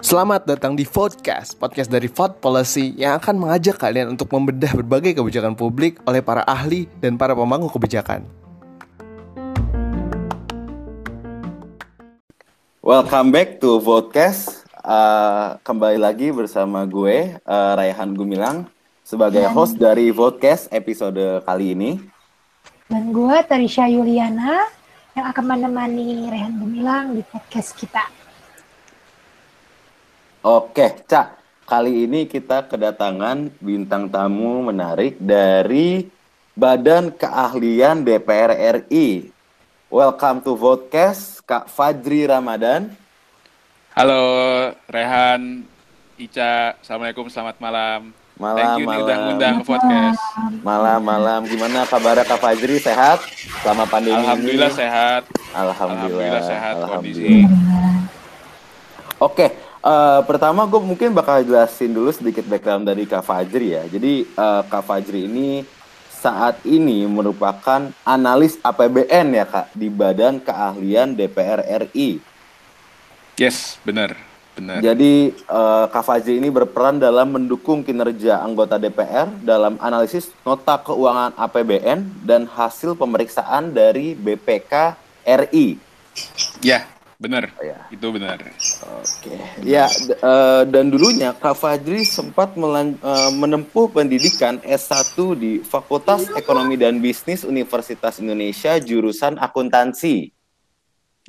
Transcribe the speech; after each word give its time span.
Selamat 0.00 0.48
datang 0.48 0.72
di 0.72 0.88
Vodcast, 0.88 1.60
podcast 1.60 1.92
dari 1.92 2.08
Vote 2.08 2.40
Policy 2.40 2.96
yang 2.96 3.20
akan 3.20 3.36
mengajak 3.36 3.76
kalian 3.76 4.16
untuk 4.16 4.32
membedah 4.32 4.72
berbagai 4.80 5.20
kebijakan 5.20 5.52
publik 5.60 6.00
oleh 6.08 6.24
para 6.24 6.40
ahli 6.48 6.88
dan 7.04 7.20
para 7.20 7.36
pemangku 7.36 7.68
kebijakan. 7.68 8.24
Welcome 12.80 13.28
back 13.28 13.60
to 13.60 13.76
Vodcast. 13.76 14.64
Uh, 14.80 15.60
kembali 15.68 16.00
lagi 16.00 16.32
bersama 16.32 16.88
gue, 16.88 17.36
uh, 17.44 17.72
Raihan 17.76 18.16
Gumilang, 18.16 18.72
sebagai 19.04 19.44
host 19.52 19.76
dari 19.76 20.08
Vodcast 20.08 20.72
episode 20.72 21.44
kali 21.44 21.76
ini. 21.76 22.11
Dan 22.92 23.08
gue 23.08 23.36
Tarisha 23.48 23.88
Yuliana 23.88 24.68
yang 25.16 25.24
akan 25.32 25.56
menemani 25.56 26.28
Rehan 26.28 26.60
Gumilang 26.60 27.16
di 27.16 27.24
podcast 27.24 27.72
kita. 27.72 28.04
Oke, 30.44 31.00
Cak. 31.08 31.40
Kali 31.64 32.04
ini 32.04 32.28
kita 32.28 32.68
kedatangan 32.68 33.48
bintang 33.64 34.12
tamu 34.12 34.60
menarik 34.68 35.16
dari 35.16 36.04
Badan 36.52 37.16
Keahlian 37.16 38.04
DPR 38.04 38.84
RI. 38.84 39.32
Welcome 39.88 40.44
to 40.44 40.52
Vodcast, 40.52 41.40
Kak 41.48 41.72
Fajri 41.72 42.28
Ramadan. 42.28 42.92
Halo 43.96 44.20
Rehan, 44.92 45.64
Ica, 46.20 46.76
Assalamualaikum, 46.84 47.32
selamat 47.32 47.56
malam. 47.56 48.21
Malam, 48.42 48.58
Thank 48.58 48.82
you 48.82 48.86
malam. 48.90 48.98
nih 48.98 49.06
udah 49.06 49.16
ngundang 49.22 49.54
ke 49.54 49.64
podcast. 49.70 50.20
Malam, 50.66 51.00
malam. 51.06 51.40
Gimana 51.46 51.86
kabar 51.86 52.18
Kak 52.26 52.42
Fajri? 52.42 52.82
Sehat? 52.82 53.22
Selama 53.62 53.86
pandemi 53.86 54.18
Alhamdulillah 54.18 54.66
ini? 54.66 54.80
sehat. 54.82 55.22
Alhamdulillah. 55.54 55.62
Alhamdulillah 55.62 56.42
sehat 56.42 56.74
Alhamdulillah. 56.82 57.50
Oke, 59.22 59.46
eh, 59.62 60.20
pertama 60.26 60.66
gue 60.66 60.82
mungkin 60.82 61.14
bakal 61.14 61.46
jelasin 61.46 61.94
dulu 61.94 62.10
sedikit 62.10 62.42
background 62.50 62.82
dari 62.90 63.06
Kak 63.06 63.22
Fajri 63.22 63.78
ya. 63.78 63.86
Jadi 63.86 64.26
eh, 64.26 64.62
Kak 64.66 64.82
Fajri 64.90 65.30
ini 65.30 65.62
saat 66.10 66.58
ini 66.66 67.06
merupakan 67.06 67.94
analis 68.02 68.58
APBN 68.58 69.38
ya 69.38 69.46
Kak 69.46 69.70
di 69.70 69.86
Badan 69.86 70.42
Keahlian 70.42 71.14
DPR 71.14 71.62
RI. 71.86 72.18
Yes, 73.38 73.78
benar, 73.86 74.18
benar. 74.52 74.78
Jadi 74.80 75.32
eh, 75.32 75.84
Kak 75.88 76.04
Fajri 76.04 76.36
ini 76.36 76.48
berperan 76.48 76.96
dalam 76.96 77.32
mendukung 77.32 77.80
kinerja 77.80 78.40
anggota 78.40 78.76
DPR 78.76 79.28
dalam 79.40 79.80
analisis 79.80 80.28
nota 80.42 80.76
keuangan 80.76 81.32
APBN 81.36 82.22
dan 82.22 82.44
hasil 82.44 82.92
pemeriksaan 82.94 83.72
dari 83.72 84.12
BPK 84.12 84.96
RI. 85.22 85.80
Ya, 86.60 86.84
benar. 87.16 87.48
Ya. 87.62 87.88
Itu 87.88 88.12
benar. 88.12 88.42
Oke, 89.00 89.38
ya 89.64 89.88
d- 89.88 90.18
eh, 90.18 90.62
dan 90.68 90.92
dulunya 90.92 91.32
Kak 91.32 91.56
Fajri 91.56 92.04
sempat 92.04 92.52
melan- 92.52 92.98
eh, 92.98 93.30
menempuh 93.32 93.88
pendidikan 93.88 94.60
S1 94.60 95.32
di 95.32 95.62
Fakultas 95.62 96.28
Ekonomi 96.34 96.76
dan 96.76 97.00
Bisnis 97.00 97.42
Universitas 97.42 98.20
Indonesia 98.20 98.76
jurusan 98.76 99.40
akuntansi. 99.40 100.34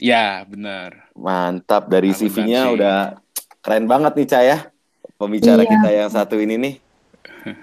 Ya, 0.03 0.43
benar. 0.43 1.07
Mantap 1.15 1.87
dari. 1.87 2.11
CV-nya 2.11 2.75
udah 2.75 2.97
keren 3.63 3.87
banget 3.87 4.19
nih 4.19 4.27
Cah 4.27 4.43
ya. 4.43 4.57
Pembicara 5.15 5.63
Iya. 5.63 5.71
kita 5.71 5.89
yang 5.95 6.09
satu 6.11 6.35
ini 6.35 6.59
nih. 6.59 6.75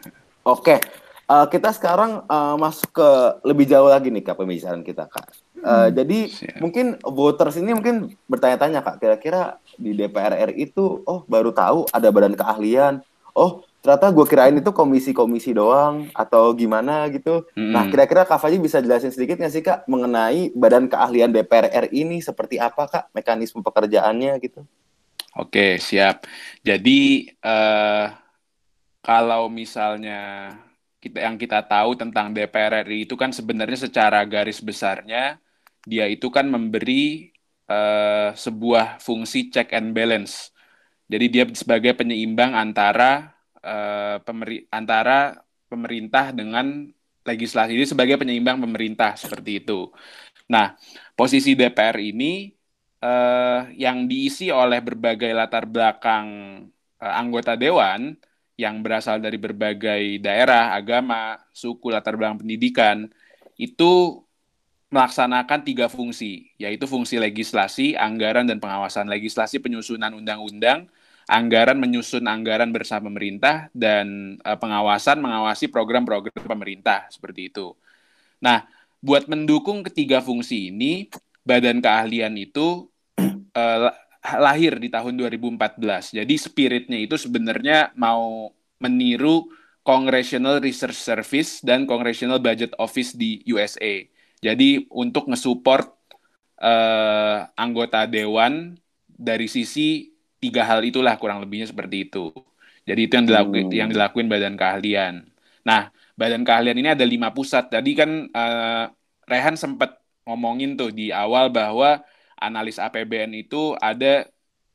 Oke, 0.48 0.80
eh, 1.28 1.46
kita 1.52 1.68
sekarang 1.76 2.24
eh, 2.24 2.54
masuk 2.56 2.96
ke 2.96 3.08
lebih 3.44 3.68
jauh 3.68 3.92
lagi 3.92 4.08
nih 4.08 4.24
Kak 4.24 4.40
pembicaraan 4.40 4.80
kita 4.80 5.04
Kak. 5.04 5.28
Eh, 5.60 5.88
jadi 5.92 6.18
Siap. 6.32 6.64
mungkin 6.64 6.96
voters 7.04 7.60
ini 7.60 7.76
mungkin 7.76 8.16
bertanya-tanya 8.24 8.80
Kak, 8.80 8.96
kira-kira 8.96 9.60
di 9.76 9.92
DPR 9.92 10.48
RI 10.48 10.72
itu 10.72 11.04
oh 11.04 11.28
baru 11.28 11.52
tahu 11.52 11.92
ada 11.92 12.08
badan 12.08 12.32
keahlian. 12.32 13.04
Oh, 13.36 13.60
ternyata 13.80 14.12
gue 14.12 14.26
kirain 14.28 14.56
itu 14.56 14.70
komisi-komisi 14.76 15.56
doang 15.56 16.12
atau 16.12 16.52
gimana 16.52 17.08
gitu. 17.08 17.48
Mm-mm. 17.56 17.72
Nah, 17.72 17.88
kira-kira 17.88 18.28
Kak 18.28 18.36
Faji 18.36 18.60
bisa 18.60 18.84
jelasin 18.84 19.08
sedikit 19.08 19.40
nggak 19.40 19.52
sih 19.52 19.64
Kak 19.64 19.88
mengenai 19.88 20.52
badan 20.52 20.84
keahlian 20.86 21.32
DPR 21.32 21.88
RI 21.88 22.04
ini 22.04 22.20
seperti 22.20 22.60
apa 22.60 22.84
Kak 22.86 23.04
mekanisme 23.16 23.64
pekerjaannya 23.64 24.36
gitu? 24.44 24.60
Oke, 25.40 25.80
siap. 25.80 26.28
Jadi 26.60 27.32
eh 27.40 28.06
kalau 29.00 29.48
misalnya 29.48 30.52
kita 31.00 31.24
yang 31.24 31.40
kita 31.40 31.64
tahu 31.64 31.96
tentang 31.96 32.36
DPR 32.36 32.84
RI 32.84 33.08
itu 33.08 33.16
kan 33.16 33.32
sebenarnya 33.32 33.88
secara 33.88 34.20
garis 34.28 34.60
besarnya 34.60 35.40
dia 35.88 36.04
itu 36.04 36.28
kan 36.28 36.44
memberi 36.44 37.32
eh, 37.64 38.30
sebuah 38.36 39.00
fungsi 39.00 39.48
check 39.48 39.72
and 39.72 39.96
balance. 39.96 40.52
Jadi 41.08 41.26
dia 41.32 41.44
sebagai 41.56 41.96
penyeimbang 41.96 42.52
antara 42.52 43.39
eh, 43.62 44.16
antara 44.72 45.38
pemerintah 45.70 46.34
dengan 46.34 46.90
legislasi. 47.24 47.76
Jadi 47.76 47.86
sebagai 47.88 48.16
penyeimbang 48.18 48.58
pemerintah 48.58 49.14
seperti 49.14 49.62
itu. 49.62 49.92
Nah, 50.50 50.74
posisi 51.14 51.54
DPR 51.54 51.96
ini 52.00 52.50
eh, 53.00 53.60
yang 53.76 54.10
diisi 54.10 54.50
oleh 54.50 54.80
berbagai 54.82 55.30
latar 55.30 55.64
belakang 55.68 56.26
eh, 56.98 57.14
anggota 57.14 57.54
dewan 57.54 58.16
yang 58.60 58.84
berasal 58.84 59.22
dari 59.24 59.40
berbagai 59.40 60.20
daerah, 60.20 60.76
agama, 60.76 61.40
suku, 61.48 61.88
latar 61.88 62.20
belakang 62.20 62.44
pendidikan, 62.44 63.08
itu 63.56 64.20
melaksanakan 64.92 65.64
tiga 65.64 65.86
fungsi, 65.88 66.52
yaitu 66.60 66.84
fungsi 66.84 67.16
legislasi, 67.16 67.96
anggaran, 67.96 68.44
dan 68.44 68.60
pengawasan. 68.60 69.08
Legislasi 69.08 69.62
penyusunan 69.64 70.12
undang-undang, 70.12 70.90
anggaran 71.30 71.78
menyusun 71.78 72.26
anggaran 72.26 72.74
bersama 72.74 73.06
pemerintah, 73.06 73.70
dan 73.70 74.36
eh, 74.42 74.58
pengawasan 74.58 75.22
mengawasi 75.22 75.70
program-program 75.70 76.42
pemerintah, 76.42 77.06
seperti 77.08 77.54
itu. 77.54 77.72
Nah, 78.42 78.66
buat 78.98 79.30
mendukung 79.30 79.86
ketiga 79.86 80.18
fungsi 80.18 80.74
ini, 80.74 81.06
badan 81.46 81.78
keahlian 81.78 82.34
itu 82.36 82.90
la- 83.54 83.96
lahir 84.20 84.76
di 84.76 84.92
tahun 84.92 85.16
2014. 85.16 86.12
Jadi 86.12 86.34
spiritnya 86.36 86.98
itu 87.00 87.16
sebenarnya 87.16 87.96
mau 87.96 88.52
meniru 88.80 89.48
Congressional 89.80 90.60
Research 90.60 90.96
Service 90.96 91.64
dan 91.64 91.88
Congressional 91.88 92.36
Budget 92.36 92.76
Office 92.76 93.16
di 93.16 93.40
USA. 93.48 94.04
Jadi 94.40 94.84
untuk 94.92 95.28
nge-support 95.32 95.88
eh, 96.60 97.38
anggota 97.56 98.04
dewan 98.04 98.76
dari 99.08 99.48
sisi 99.48 100.09
tiga 100.42 100.62
hal 100.68 100.80
itulah 100.84 101.14
kurang 101.20 101.38
lebihnya 101.44 101.68
seperti 101.72 102.08
itu. 102.10 102.32
Jadi 102.88 103.00
itu 103.06 103.12
yang 103.18 103.26
dilakuin 103.28 103.64
Hmm. 103.68 103.76
yang 103.80 103.90
dilakuin 103.92 104.26
badan 104.32 104.54
keahlian. 104.60 105.14
Nah, 105.68 105.92
badan 106.16 106.42
keahlian 106.48 106.76
ini 106.80 106.88
ada 106.96 107.04
lima 107.04 107.30
pusat. 107.36 107.68
Tadi 107.70 107.90
kan 107.94 108.10
eh, 108.32 108.84
Rehan 109.30 109.54
sempat 109.60 110.00
ngomongin 110.26 110.74
tuh 110.80 110.90
di 110.90 111.12
awal 111.14 111.52
bahwa 111.52 112.00
analis 112.40 112.80
APBN 112.80 113.30
itu 113.36 113.76
ada 113.78 114.26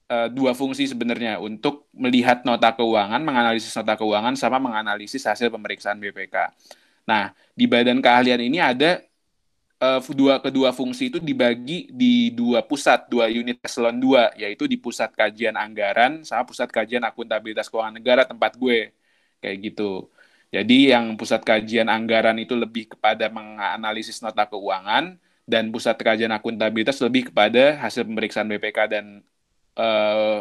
eh, 0.09 0.28
dua 0.34 0.53
fungsi 0.58 0.86
sebenarnya 0.90 1.42
untuk 1.42 1.90
melihat 1.96 2.46
nota 2.47 2.72
keuangan, 2.78 3.22
menganalisis 3.26 3.74
nota 3.78 3.96
keuangan 4.00 4.36
sama 4.38 4.58
menganalisis 4.62 5.24
hasil 5.26 5.50
pemeriksaan 5.53 5.97
BPK. 6.02 6.36
Nah, 7.09 7.34
di 7.53 7.66
badan 7.70 8.02
keahlian 8.02 8.42
ini 8.42 8.58
ada 8.62 9.02
eh, 9.84 10.00
dua 10.19 10.34
kedua 10.44 10.69
fungsi 10.80 11.03
itu 11.12 11.19
dibagi 11.30 11.74
di 12.00 12.06
dua 12.40 12.59
pusat, 12.69 13.00
dua 13.12 13.25
unit 13.31 13.58
eselon 13.68 13.97
2, 14.03 14.34
yaitu 14.41 14.63
di 14.72 14.78
pusat 14.86 15.09
kajian 15.19 15.56
anggaran 15.63 16.12
sama 16.28 16.44
pusat 16.50 16.69
kajian 16.72 17.03
akuntabilitas 17.09 17.68
keuangan 17.72 17.96
negara 18.00 18.22
tempat 18.31 18.52
gue. 18.62 18.91
Kayak 19.41 19.58
gitu. 19.66 19.84
Jadi 20.56 20.74
yang 20.94 21.06
pusat 21.19 21.41
kajian 21.50 21.88
anggaran 21.91 22.38
itu 22.44 22.53
lebih 22.64 22.84
kepada 22.96 23.25
menganalisis 23.38 24.18
nota 24.24 24.44
keuangan 24.47 25.03
dan 25.52 25.64
pusat 25.74 25.96
kajian 26.00 26.31
akuntabilitas 26.38 26.97
lebih 27.05 27.29
kepada 27.29 27.59
hasil 27.84 28.02
pemeriksaan 28.08 28.47
BPK 28.52 28.78
dan 28.94 29.05
eh, 29.79 30.38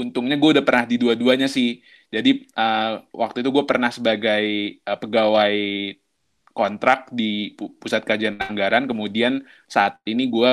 untungnya 0.00 0.36
gue 0.40 0.50
udah 0.60 0.64
pernah 0.68 0.84
di 0.90 0.96
dua-duanya 1.02 1.46
sih. 1.56 1.68
Jadi 2.14 2.30
eh, 2.58 2.86
waktu 3.20 3.36
itu 3.42 3.50
gue 3.56 3.64
pernah 3.70 3.90
sebagai 3.96 4.44
eh, 4.88 4.98
pegawai 5.02 5.54
kontrak 6.56 7.12
di 7.12 7.52
pu- 7.52 7.76
pusat 7.76 8.00
kajian 8.08 8.40
anggaran, 8.40 8.88
kemudian 8.88 9.44
saat 9.68 10.00
ini 10.08 10.24
gue 10.32 10.52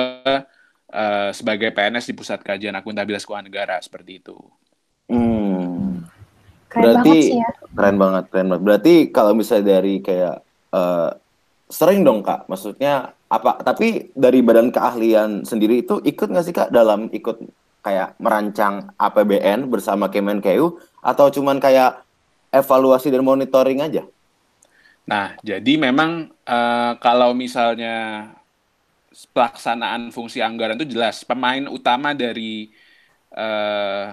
eh, 0.92 1.30
sebagai 1.32 1.72
PNS 1.72 2.12
di 2.12 2.14
pusat 2.14 2.44
kajian 2.44 2.76
akuntabilitas 2.76 3.24
keuangan 3.24 3.48
negara 3.48 3.80
seperti 3.80 4.20
itu. 4.20 4.36
Hmm. 5.08 6.04
Keren 6.68 6.84
Berarti 6.84 7.08
banget 7.16 7.24
sih 7.24 7.38
ya. 7.40 7.50
keren 7.72 7.96
banget, 7.96 8.24
keren 8.28 8.48
banget. 8.52 8.64
Berarti 8.68 8.94
kalau 9.08 9.32
misalnya 9.32 9.80
dari 9.80 10.04
kayak 10.04 10.36
eh, 10.76 11.10
sering 11.72 12.04
dong 12.04 12.20
kak, 12.20 12.44
maksudnya 12.52 13.16
apa? 13.32 13.64
Tapi 13.64 14.12
dari 14.12 14.44
badan 14.44 14.68
keahlian 14.68 15.48
sendiri 15.48 15.80
itu 15.80 16.04
ikut 16.04 16.28
nggak 16.28 16.44
sih 16.44 16.54
kak 16.54 16.68
dalam 16.68 17.08
ikut 17.08 17.40
kayak 17.84 18.16
merancang 18.20 18.92
APBN 18.96 19.68
bersama 19.68 20.08
Kemenkeu 20.08 20.80
atau 21.04 21.26
cuman 21.28 21.60
kayak 21.60 22.00
evaluasi 22.54 23.10
dan 23.10 23.26
monitoring 23.26 23.82
aja? 23.82 24.06
Nah, 25.04 25.36
jadi 25.44 25.76
memang 25.76 26.32
eh, 26.48 26.92
kalau 27.00 27.36
misalnya 27.36 28.28
pelaksanaan 29.30 30.10
fungsi 30.10 30.42
anggaran 30.42 30.74
itu 30.80 30.98
jelas. 30.98 31.22
Pemain 31.22 31.70
utama 31.70 32.12
dari 32.12 32.74
uh, 33.30 34.10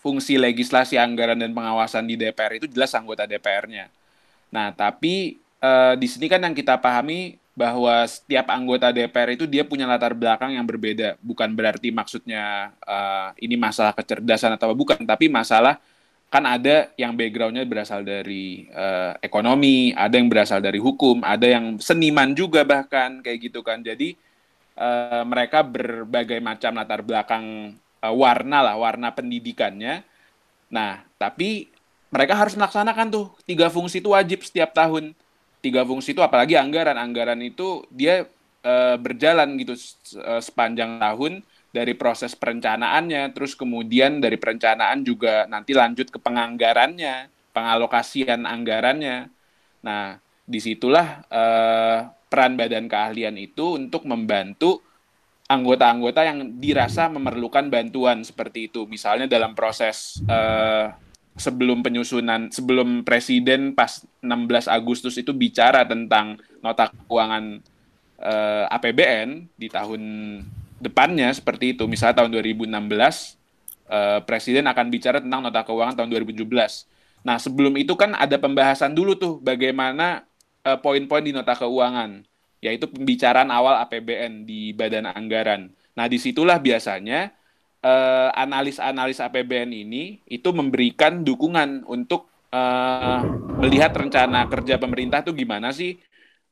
fungsi 0.00 0.40
legislasi 0.40 0.96
anggaran 0.96 1.36
dan 1.36 1.52
pengawasan 1.52 2.08
di 2.08 2.16
DPR 2.16 2.56
itu 2.56 2.66
jelas 2.68 2.92
anggota 2.96 3.28
DPR-nya. 3.28 3.92
Nah, 4.48 4.72
tapi 4.72 5.40
uh, 5.60 5.94
di 5.96 6.08
sini 6.08 6.26
kan 6.28 6.40
yang 6.40 6.56
kita 6.56 6.80
pahami 6.80 7.36
bahwa 7.54 8.02
setiap 8.10 8.50
anggota 8.50 8.90
DPR 8.90 9.38
itu 9.38 9.46
dia 9.46 9.62
punya 9.62 9.86
latar 9.86 10.16
belakang 10.16 10.56
yang 10.56 10.66
berbeda. 10.66 11.20
Bukan 11.22 11.54
berarti 11.54 11.92
maksudnya 11.94 12.74
uh, 12.82 13.30
ini 13.38 13.54
masalah 13.54 13.94
kecerdasan 13.94 14.56
atau 14.56 14.74
bukan, 14.74 14.98
tapi 15.04 15.28
masalah 15.30 15.78
kan 16.34 16.42
ada 16.50 16.90
yang 16.98 17.14
backgroundnya 17.14 17.62
berasal 17.62 18.02
dari 18.02 18.66
uh, 18.74 19.14
ekonomi, 19.22 19.94
ada 19.94 20.18
yang 20.18 20.26
berasal 20.26 20.58
dari 20.58 20.82
hukum, 20.82 21.22
ada 21.22 21.46
yang 21.46 21.78
seniman 21.78 22.34
juga 22.34 22.66
bahkan 22.66 23.22
kayak 23.22 23.38
gitu 23.38 23.62
kan. 23.62 23.86
Jadi 23.86 24.18
uh, 24.74 25.22
mereka 25.22 25.62
berbagai 25.62 26.42
macam 26.42 26.74
latar 26.74 27.06
belakang 27.06 27.78
uh, 28.02 28.10
warna 28.10 28.66
lah, 28.66 28.74
warna 28.74 29.14
pendidikannya. 29.14 30.02
Nah, 30.74 31.06
tapi 31.22 31.70
mereka 32.10 32.34
harus 32.34 32.58
melaksanakan 32.58 33.14
tuh 33.14 33.30
tiga 33.46 33.70
fungsi 33.70 34.02
itu 34.02 34.10
wajib 34.10 34.42
setiap 34.42 34.74
tahun 34.74 35.14
tiga 35.62 35.86
fungsi 35.86 36.18
itu 36.18 36.22
apalagi 36.22 36.58
anggaran 36.58 36.98
anggaran 36.98 37.38
itu 37.46 37.86
dia 37.94 38.26
uh, 38.66 38.98
berjalan 38.98 39.54
gitu 39.62 39.78
uh, 40.18 40.42
sepanjang 40.42 40.98
tahun 40.98 41.46
dari 41.74 41.98
proses 41.98 42.38
perencanaannya 42.38 43.34
terus 43.34 43.58
kemudian 43.58 44.22
dari 44.22 44.38
perencanaan 44.38 45.02
juga 45.02 45.50
nanti 45.50 45.74
lanjut 45.74 46.14
ke 46.14 46.22
penganggarannya 46.22 47.34
pengalokasian 47.50 48.46
anggarannya. 48.46 49.26
Nah 49.82 50.22
di 50.46 50.62
situlah 50.62 51.26
uh, 51.26 51.98
peran 52.30 52.54
badan 52.54 52.86
keahlian 52.86 53.34
itu 53.34 53.74
untuk 53.74 54.06
membantu 54.06 54.78
anggota-anggota 55.50 56.20
yang 56.22 56.38
dirasa 56.62 57.10
memerlukan 57.10 57.66
bantuan 57.66 58.22
seperti 58.22 58.70
itu. 58.70 58.86
Misalnya 58.86 59.26
dalam 59.26 59.58
proses 59.58 60.22
uh, 60.30 60.94
sebelum 61.34 61.82
penyusunan 61.82 62.54
sebelum 62.54 63.02
presiden 63.02 63.74
pas 63.74 64.06
16 64.22 64.70
Agustus 64.70 65.18
itu 65.18 65.34
bicara 65.34 65.82
tentang 65.82 66.38
nota 66.62 66.94
keuangan 67.10 67.58
eh, 68.22 68.64
APBN 68.70 69.50
di 69.58 69.66
tahun 69.66 70.02
depannya 70.78 71.30
seperti 71.34 71.76
itu. 71.76 71.86
Misalnya 71.86 72.22
tahun 72.22 72.30
2016 72.34 72.70
uh, 73.88 74.18
eh, 74.18 74.20
presiden 74.24 74.64
akan 74.68 74.86
bicara 74.88 75.18
tentang 75.20 75.44
nota 75.44 75.60
keuangan 75.64 75.94
tahun 75.96 76.08
2017 76.24 76.48
nah 77.24 77.40
sebelum 77.40 77.72
itu 77.80 77.96
kan 77.96 78.12
ada 78.12 78.36
pembahasan 78.36 78.92
dulu 78.92 79.16
tuh 79.16 79.40
bagaimana 79.40 80.28
uh, 80.60 80.76
poin-poin 80.76 81.24
di 81.24 81.32
nota 81.32 81.56
keuangan 81.56 82.20
yaitu 82.60 82.88
pembicaraan 82.88 83.48
awal 83.52 83.76
APBN 83.84 84.48
di 84.48 84.72
badan 84.72 85.04
anggaran. 85.04 85.68
Nah 85.96 86.08
di 86.08 86.16
situlah 86.16 86.56
biasanya 86.56 87.28
uh, 87.84 88.32
analis-analis 88.32 89.20
APBN 89.20 89.68
ini 89.72 90.24
itu 90.24 90.48
memberikan 90.48 91.20
dukungan 91.20 91.84
untuk 91.84 92.28
uh, 92.56 93.20
melihat 93.60 93.92
rencana 93.92 94.48
kerja 94.48 94.80
pemerintah 94.80 95.20
tuh 95.20 95.36
gimana 95.36 95.76
sih? 95.76 96.00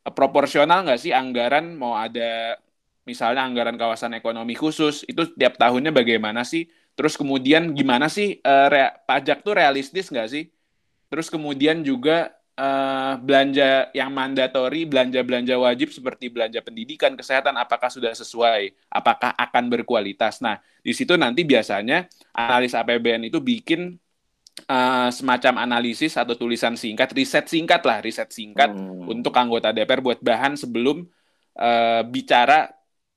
Uh, 0.05 0.13
proporsional 0.13 0.85
nggak 0.85 1.01
sih 1.01 1.17
anggaran? 1.17 1.81
Mau 1.81 1.97
ada 1.97 2.61
misalnya 3.03 3.43
anggaran 3.43 3.75
kawasan 3.75 4.15
ekonomi 4.15 4.55
khusus 4.55 5.03
itu 5.11 5.27
tiap 5.35 5.59
tahunnya 5.59 5.91
bagaimana 5.91 6.47
sih 6.47 6.71
terus 6.95 7.19
kemudian 7.19 7.73
gimana 7.75 8.07
sih 8.07 8.39
uh, 8.45 8.69
pajak 9.09 9.43
tuh 9.43 9.59
realistis 9.59 10.13
nggak 10.13 10.29
sih 10.29 10.45
terus 11.11 11.29
kemudian 11.29 11.83
juga 11.83 12.33
uh, 12.57 13.15
belanja 13.21 13.93
yang 13.97 14.11
mandatori, 14.13 14.85
belanja-belanja 14.85 15.55
wajib 15.57 15.93
seperti 15.93 16.29
belanja 16.33 16.61
pendidikan, 16.61 17.17
kesehatan, 17.17 17.57
apakah 17.57 17.89
sudah 17.89 18.13
sesuai, 18.13 18.73
apakah 18.93 19.33
akan 19.37 19.65
berkualitas. 19.73 20.41
Nah, 20.45 20.61
di 20.81 20.93
situ 20.93 21.17
nanti 21.17 21.45
biasanya 21.47 22.09
analis 22.33 22.73
APBN 22.77 23.29
itu 23.29 23.39
bikin 23.41 23.97
uh, 24.69 25.09
semacam 25.09 25.65
analisis 25.65 26.17
atau 26.17 26.37
tulisan 26.37 26.77
singkat, 26.77 27.13
riset 27.17 27.49
singkat 27.49 27.83
lah, 27.85 27.99
riset 28.05 28.29
singkat 28.33 28.73
hmm. 28.73 29.09
untuk 29.09 29.33
anggota 29.37 29.73
DPR 29.73 30.01
buat 30.05 30.21
bahan 30.21 30.59
sebelum 30.59 31.05
uh, 31.57 32.03
bicara 32.09 32.69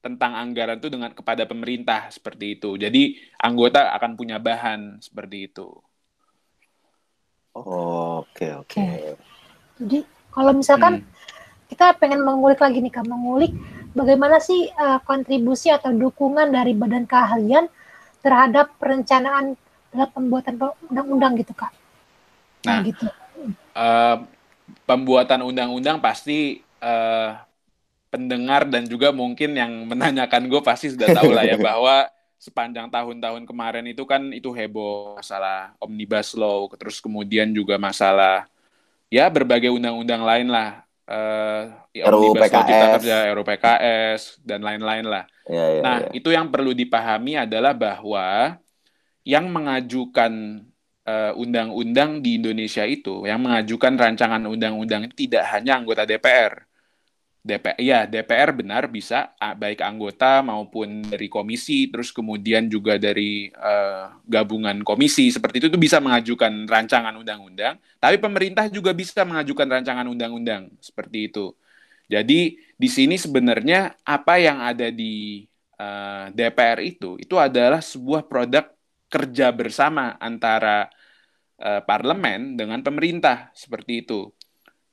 tentang 0.06 0.38
anggaran 0.38 0.78
itu 0.78 0.94
dengan 0.94 1.10
kepada 1.10 1.50
pemerintah 1.50 2.14
seperti 2.14 2.62
itu. 2.62 2.78
Jadi 2.78 3.18
anggota 3.42 3.90
akan 3.98 4.14
punya 4.14 4.38
bahan 4.38 5.02
seperti 5.02 5.50
itu. 5.50 5.74
Oke, 7.58 8.54
oke. 8.54 9.18
Jadi 9.82 10.06
kalau 10.30 10.54
misalkan 10.54 11.02
hmm. 11.02 11.10
kita 11.74 11.98
pengen 11.98 12.22
mengulik 12.22 12.62
lagi 12.62 12.86
nih 12.86 12.94
Kak, 12.94 13.10
mengulik 13.10 13.50
bagaimana 13.98 14.38
sih 14.38 14.70
uh, 14.70 15.02
kontribusi 15.02 15.74
atau 15.74 15.90
dukungan 15.90 16.54
dari 16.54 16.78
badan 16.78 17.10
keahlian 17.10 17.66
terhadap 18.22 18.78
perencanaan 18.78 19.58
dalam 19.90 20.10
pembuatan 20.14 20.54
undang-undang 20.92 21.34
gitu 21.42 21.58
Kak. 21.58 21.74
Nah, 22.68 22.78
nah 22.78 22.80
gitu. 22.86 23.08
Uh, 23.74 24.18
pembuatan 24.86 25.42
undang-undang 25.48 25.98
pasti 25.98 26.62
uh, 26.84 27.40
pendengar 28.16 28.64
dan 28.72 28.88
juga 28.88 29.12
mungkin 29.12 29.52
yang 29.52 29.72
menanyakan 29.92 30.48
gue 30.48 30.62
pasti 30.64 30.96
sudah 30.96 31.12
tahu 31.12 31.36
lah 31.36 31.44
ya 31.44 31.60
bahwa 31.70 32.08
sepanjang 32.40 32.88
tahun-tahun 32.88 33.44
kemarin 33.44 33.84
itu 33.92 34.08
kan 34.08 34.32
itu 34.32 34.56
heboh 34.56 35.20
masalah 35.20 35.76
omnibus 35.84 36.32
law 36.40 36.72
terus 36.80 37.04
kemudian 37.04 37.52
juga 37.52 37.76
masalah 37.76 38.48
ya 39.12 39.28
berbagai 39.28 39.68
undang-undang 39.68 40.24
lain 40.24 40.48
lah 40.48 40.86
uh, 41.10 41.64
RUU 41.96 42.36
PKS, 42.36 43.02
kerja, 43.02 43.18
RUU 43.34 43.46
PKS 43.46 44.22
dan 44.44 44.60
lain-lain 44.66 45.06
lah. 45.06 45.24
Ya, 45.46 45.66
ya, 45.78 45.82
nah 45.82 45.98
ya. 46.02 46.10
itu 46.18 46.30
yang 46.34 46.50
perlu 46.50 46.74
dipahami 46.74 47.38
adalah 47.38 47.72
bahwa 47.72 48.58
yang 49.26 49.50
mengajukan 49.50 50.66
eh, 51.06 51.34
undang-undang 51.34 52.22
di 52.22 52.42
Indonesia 52.42 52.86
itu, 52.86 53.26
yang 53.26 53.42
mengajukan 53.42 53.94
rancangan 53.94 54.42
undang-undang 54.46 55.10
tidak 55.14 55.46
hanya 55.54 55.82
anggota 55.82 56.06
DPR, 56.06 56.65
DPR 57.46 57.78
ya 57.78 58.10
DPR 58.10 58.58
benar 58.58 58.90
bisa 58.90 59.38
baik 59.38 59.86
anggota 59.86 60.42
maupun 60.42 61.06
dari 61.06 61.30
komisi 61.30 61.86
terus 61.94 62.10
kemudian 62.10 62.66
juga 62.66 62.98
dari 62.98 63.54
uh, 63.54 64.18
gabungan 64.26 64.82
komisi 64.82 65.30
seperti 65.30 65.62
itu 65.62 65.68
itu 65.70 65.78
bisa 65.78 66.02
mengajukan 66.02 66.66
rancangan 66.66 67.14
undang-undang 67.14 67.78
tapi 68.02 68.18
pemerintah 68.18 68.66
juga 68.74 68.98
bisa 68.98 69.22
mengajukan 69.22 69.66
rancangan 69.66 70.06
undang-undang 70.10 70.74
seperti 70.82 71.30
itu. 71.30 71.54
Jadi 72.06 72.62
di 72.78 72.90
sini 72.90 73.18
sebenarnya 73.18 73.98
apa 74.06 74.38
yang 74.38 74.62
ada 74.62 74.94
di 74.94 75.42
uh, 75.82 76.30
eh, 76.30 76.38
DPR 76.38 76.80
itu 76.86 77.18
itu 77.18 77.36
adalah 77.42 77.82
sebuah 77.82 78.30
produk 78.30 78.70
kerja 79.10 79.50
bersama 79.50 80.18
antara 80.22 80.86
uh, 81.62 81.82
parlemen 81.82 82.60
dengan 82.60 82.86
pemerintah 82.86 83.50
seperti 83.58 84.06
itu 84.06 84.30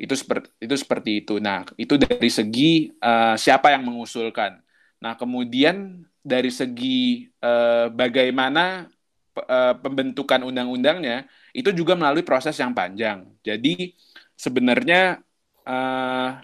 itu 0.02 0.14
seperti 0.18 0.50
itu 0.58 0.74
seperti 0.74 1.10
itu. 1.22 1.34
Nah, 1.38 1.62
itu 1.78 1.94
dari 1.94 2.26
segi 2.26 2.90
uh, 2.98 3.38
siapa 3.38 3.70
yang 3.70 3.86
mengusulkan. 3.86 4.58
Nah, 4.98 5.14
kemudian 5.14 6.02
dari 6.26 6.50
segi 6.50 7.30
uh, 7.38 7.86
bagaimana 7.94 8.90
uh, 9.38 9.74
pembentukan 9.78 10.42
undang-undangnya 10.42 11.30
itu 11.54 11.70
juga 11.70 11.94
melalui 11.94 12.26
proses 12.26 12.58
yang 12.58 12.74
panjang. 12.74 13.30
Jadi 13.46 13.94
sebenarnya 14.34 15.22
uh, 15.62 16.42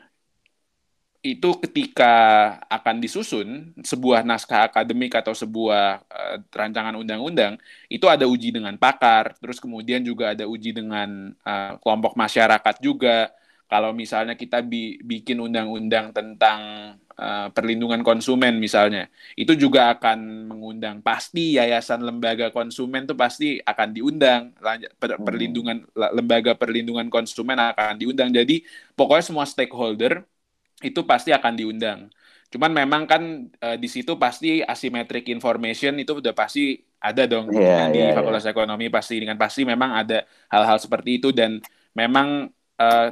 itu 1.19 1.51
ketika 1.67 2.15
akan 2.71 3.03
disusun 3.03 3.75
sebuah 3.83 4.23
naskah 4.23 4.71
akademik 4.71 5.19
atau 5.19 5.35
sebuah 5.35 6.07
uh, 6.07 6.37
rancangan 6.55 6.95
undang-undang 6.95 7.59
itu 7.91 8.07
ada 8.07 8.23
uji 8.23 8.55
dengan 8.55 8.79
pakar, 8.79 9.35
terus 9.43 9.59
kemudian 9.59 9.99
juga 10.07 10.31
ada 10.31 10.47
uji 10.47 10.71
dengan 10.71 11.35
uh, 11.43 11.75
kelompok 11.83 12.15
masyarakat 12.15 12.77
juga, 12.79 13.35
kalau 13.69 13.93
misalnya 13.93 14.33
kita 14.33 14.65
bi 14.65 14.97
bikin 15.05 15.37
undang-undang 15.45 16.11
tentang 16.17 16.61
uh, 17.21 17.53
perlindungan 17.53 18.01
konsumen 18.01 18.57
misalnya, 18.57 19.13
itu 19.37 19.53
juga 19.53 19.93
akan 19.93 20.49
mengundang 20.49 21.05
pasti 21.05 21.61
yayasan 21.61 22.01
lembaga 22.01 22.49
konsumen 22.49 23.05
itu 23.05 23.13
pasti 23.13 23.61
akan 23.61 23.89
diundang, 23.93 24.57
per 24.97 25.21
hmm. 25.21 25.25
perlindungan 25.25 25.77
lembaga 25.93 26.57
perlindungan 26.57 27.13
konsumen 27.13 27.61
akan 27.61 28.01
diundang. 28.01 28.33
Jadi 28.33 28.65
pokoknya 28.97 29.25
semua 29.29 29.45
stakeholder 29.45 30.25
itu 30.81 31.05
pasti 31.05 31.37
akan 31.37 31.53
diundang. 31.53 32.09
Cuman 32.49 32.73
memang 32.73 33.05
kan 33.05 33.53
uh, 33.61 33.77
di 33.77 33.89
situ 33.93 34.17
pasti 34.17 34.65
asymmetric 34.65 35.29
information 35.29 36.01
itu 36.01 36.17
udah 36.25 36.33
pasti 36.33 36.81
ada 36.97 37.29
dong 37.29 37.53
yeah, 37.53 37.93
di 37.93 38.01
yeah, 38.01 38.17
Fakultas 38.17 38.49
yeah. 38.49 38.53
Ekonomi 38.57 38.89
pasti 38.89 39.21
dengan 39.21 39.37
pasti 39.37 39.69
memang 39.69 39.93
ada 40.01 40.25
hal-hal 40.49 40.81
seperti 40.81 41.21
itu 41.21 41.29
dan 41.31 41.61
memang 41.93 42.49
uh, 42.81 43.09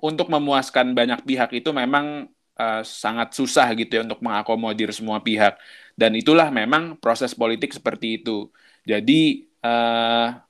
untuk 0.00 0.26
memuaskan 0.32 0.92
banyak 0.96 1.20
pihak 1.28 1.50
itu 1.56 1.70
memang 1.72 2.28
uh, 2.56 2.82
sangat 2.84 3.32
susah 3.36 3.68
gitu 3.76 4.00
ya 4.00 4.02
untuk 4.06 4.20
mengakomodir 4.24 4.90
semua 4.96 5.20
pihak 5.20 5.56
dan 5.96 6.12
itulah 6.16 6.48
memang 6.48 6.96
proses 6.96 7.32
politik 7.36 7.70
seperti 7.76 8.20
itu 8.20 8.48
jadi 8.84 9.20
uh, 9.64 10.40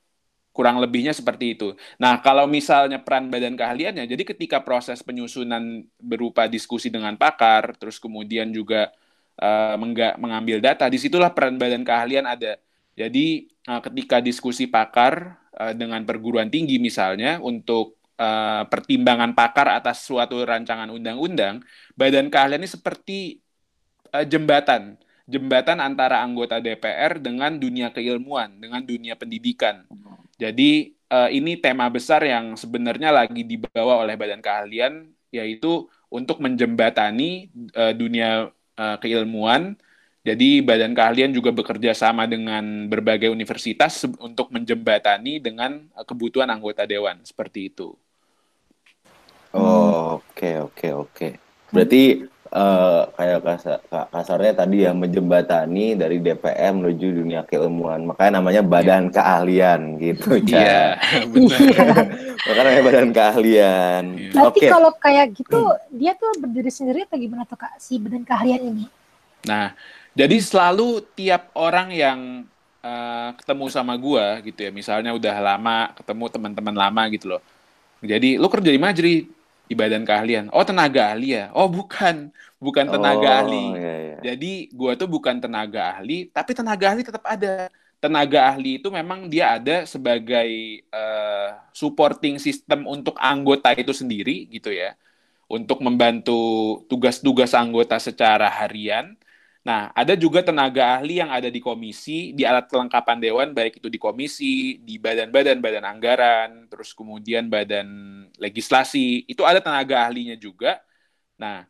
kurang 0.51 0.83
lebihnya 0.83 1.15
seperti 1.15 1.55
itu. 1.55 1.73
Nah, 1.95 2.19
kalau 2.19 2.43
misalnya 2.43 2.99
peran 2.99 3.31
badan 3.31 3.55
keahliannya, 3.55 4.03
jadi 4.03 4.23
ketika 4.35 4.59
proses 4.59 4.99
penyusunan 4.99 5.87
berupa 5.95 6.45
diskusi 6.51 6.91
dengan 6.91 7.15
pakar, 7.15 7.79
terus 7.79 7.97
kemudian 8.03 8.51
juga 8.51 8.91
uh, 9.39 9.75
mengambil 10.19 10.59
data. 10.59 10.91
Di 10.91 10.99
situlah 10.99 11.31
peran 11.31 11.55
badan 11.55 11.87
keahlian 11.87 12.27
ada. 12.27 12.59
Jadi 12.99 13.47
uh, 13.71 13.79
ketika 13.79 14.19
diskusi 14.19 14.67
pakar 14.67 15.39
uh, 15.55 15.71
dengan 15.71 16.03
perguruan 16.03 16.51
tinggi 16.51 16.77
misalnya 16.83 17.39
untuk 17.39 18.00
uh, 18.21 18.69
pertimbangan 18.69 19.33
pakar 19.33 19.73
atas 19.73 20.05
suatu 20.05 20.37
rancangan 20.45 20.93
undang-undang, 20.93 21.65
badan 21.97 22.29
keahlian 22.29 22.61
ini 22.61 22.69
seperti 22.69 23.41
uh, 24.13 24.21
jembatan 24.21 25.01
jembatan 25.31 25.79
antara 25.79 26.19
anggota 26.19 26.59
DPR 26.59 27.15
dengan 27.23 27.55
dunia 27.55 27.95
keilmuan, 27.95 28.59
dengan 28.59 28.83
dunia 28.83 29.15
pendidikan. 29.15 29.87
Jadi 30.35 30.91
uh, 31.07 31.31
ini 31.31 31.55
tema 31.55 31.87
besar 31.87 32.19
yang 32.27 32.59
sebenarnya 32.59 33.15
lagi 33.15 33.47
dibawa 33.47 34.03
oleh 34.03 34.19
Badan 34.19 34.43
Keahlian, 34.43 35.07
yaitu 35.31 35.87
untuk 36.11 36.43
menjembatani 36.43 37.47
uh, 37.71 37.95
dunia 37.95 38.51
uh, 38.75 38.97
keilmuan. 38.99 39.79
Jadi 40.21 40.61
Badan 40.61 40.93
Keahlian 40.93 41.33
juga 41.33 41.49
bekerja 41.49 41.95
sama 41.97 42.29
dengan 42.29 42.85
berbagai 42.91 43.31
universitas 43.31 44.05
untuk 44.21 44.53
menjembatani 44.53 45.41
dengan 45.41 45.89
kebutuhan 46.05 46.51
anggota 46.51 46.85
dewan 46.85 47.23
seperti 47.25 47.73
itu. 47.73 47.97
Oh, 49.51 50.19
oke 50.19 50.71
oke 50.71 50.87
oke. 50.95 51.27
Berarti 51.71 52.23
uh, 52.51 53.07
kayak 53.15 53.39
kasar, 53.43 53.79
kasarnya 53.89 54.53
tadi 54.63 54.83
ya 54.83 54.91
menjembatani 54.91 55.95
dari 55.95 56.19
DPR 56.19 56.75
menuju 56.75 57.07
dunia 57.23 57.41
keilmuan. 57.47 58.07
Makanya 58.07 58.39
namanya 58.39 58.61
badan 58.63 59.07
yeah. 59.07 59.13
keahlian 59.15 59.81
gitu. 59.99 60.27
Iya, 60.39 60.59
yeah, 60.99 61.97
Makanya 62.47 62.67
namanya 62.67 62.85
badan 62.85 63.11
keahlian. 63.11 64.03
Yeah. 64.15 64.33
Berarti 64.35 64.59
okay. 64.59 64.69
kalau 64.69 64.91
kayak 64.99 65.27
gitu 65.35 65.61
dia 65.95 66.11
tuh 66.15 66.31
berdiri 66.39 66.71
sendiri 66.71 66.99
atau 67.07 67.17
gimana 67.19 67.43
tuh 67.47 67.59
Kak 67.59 67.79
si 67.79 67.99
badan 67.99 68.23
keahlian 68.23 68.61
ini? 68.61 68.85
Nah, 69.47 69.73
jadi 70.13 70.37
selalu 70.37 71.01
tiap 71.17 71.49
orang 71.57 71.89
yang 71.89 72.19
uh, 72.83 73.29
ketemu 73.39 73.65
sama 73.71 73.95
gua 73.97 74.39
gitu 74.43 74.59
ya, 74.59 74.71
misalnya 74.71 75.15
udah 75.15 75.35
lama 75.39 75.91
ketemu 75.97 76.25
teman-teman 76.29 76.75
lama 76.75 77.03
gitu 77.09 77.35
loh. 77.35 77.41
Jadi 78.01 78.41
lu 78.41 78.49
kerja 78.49 78.69
di 78.73 78.81
Majri, 78.81 79.15
di 79.71 79.75
badan 79.79 80.03
keahlian. 80.03 80.51
Oh 80.51 80.67
tenaga 80.67 81.15
ahli 81.15 81.39
ya? 81.39 81.47
Oh 81.55 81.71
bukan, 81.71 82.27
bukan 82.59 82.91
tenaga 82.91 83.23
oh, 83.23 83.39
ahli. 83.47 83.65
Iya, 83.79 83.95
iya. 83.95 84.17
Jadi 84.19 84.67
gue 84.67 84.91
tuh 84.99 85.07
bukan 85.07 85.39
tenaga 85.39 85.95
ahli, 85.95 86.27
tapi 86.27 86.51
tenaga 86.51 86.91
ahli 86.91 87.07
tetap 87.07 87.23
ada. 87.23 87.71
Tenaga 88.03 88.51
ahli 88.51 88.83
itu 88.83 88.91
memang 88.91 89.31
dia 89.31 89.55
ada 89.55 89.87
sebagai 89.87 90.83
uh, 90.91 91.55
supporting 91.71 92.35
system 92.35 92.83
untuk 92.83 93.15
anggota 93.15 93.71
itu 93.71 93.95
sendiri 93.95 94.51
gitu 94.51 94.75
ya, 94.75 94.99
untuk 95.47 95.79
membantu 95.79 96.83
tugas-tugas 96.91 97.55
anggota 97.55 97.95
secara 97.95 98.51
harian 98.51 99.15
Nah, 99.61 99.93
ada 99.93 100.17
juga 100.17 100.41
tenaga 100.41 100.97
ahli 100.97 101.21
yang 101.21 101.29
ada 101.29 101.45
di 101.45 101.61
komisi, 101.61 102.33
di 102.33 102.41
alat 102.41 102.65
kelengkapan 102.65 103.21
dewan, 103.21 103.53
baik 103.53 103.77
itu 103.77 103.93
di 103.93 104.01
komisi, 104.01 104.81
di 104.81 104.97
badan-badan, 104.97 105.61
badan 105.61 105.85
anggaran, 105.85 106.65
terus 106.65 106.97
kemudian 106.97 107.45
badan 107.45 107.85
legislasi, 108.41 109.29
itu 109.29 109.45
ada 109.45 109.61
tenaga 109.61 110.01
ahlinya 110.09 110.33
juga. 110.33 110.81
Nah, 111.37 111.69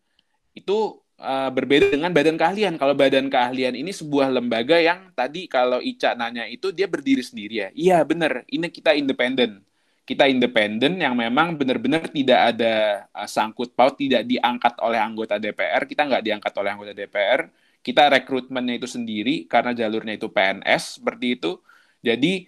itu 0.55 1.03
uh, 1.19 1.51
berbeda 1.51 1.91
dengan 1.91 2.15
badan 2.15 2.39
keahlian. 2.39 2.79
Kalau 2.79 2.95
badan 2.95 3.27
keahlian 3.27 3.75
ini 3.75 3.91
sebuah 3.91 4.31
lembaga 4.31 4.79
yang 4.79 5.11
tadi 5.11 5.51
kalau 5.51 5.83
Ica 5.83 6.15
nanya 6.15 6.47
itu 6.47 6.71
dia 6.71 6.87
berdiri 6.87 7.23
sendiri 7.27 7.55
ya. 7.67 7.69
Iya, 7.75 7.97
benar. 8.07 8.47
Ini 8.47 8.71
kita 8.71 8.95
independen. 8.95 9.67
Kita 10.07 10.31
independen 10.31 10.95
yang 10.95 11.13
memang 11.19 11.59
benar-benar 11.59 12.07
tidak 12.07 12.55
ada 12.55 13.03
uh, 13.11 13.27
sangkut 13.27 13.75
paut, 13.75 13.99
tidak 13.99 14.23
diangkat 14.23 14.79
oleh 14.79 14.99
anggota 14.99 15.35
DPR. 15.35 15.83
Kita 15.83 16.07
nggak 16.07 16.23
diangkat 16.23 16.53
oleh 16.55 16.69
anggota 16.71 16.93
DPR 16.95 17.41
kita 17.81 18.13
rekrutmennya 18.13 18.77
itu 18.77 18.87
sendiri 18.87 19.49
karena 19.49 19.73
jalurnya 19.73 20.17
itu 20.17 20.29
PNS 20.29 21.01
seperti 21.01 21.37
itu. 21.37 21.57
Jadi 22.01 22.45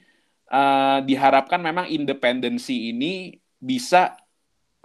uh, 0.50 1.02
diharapkan 1.02 1.62
memang 1.62 1.90
independensi 1.90 2.94
ini 2.94 3.34
bisa 3.58 4.14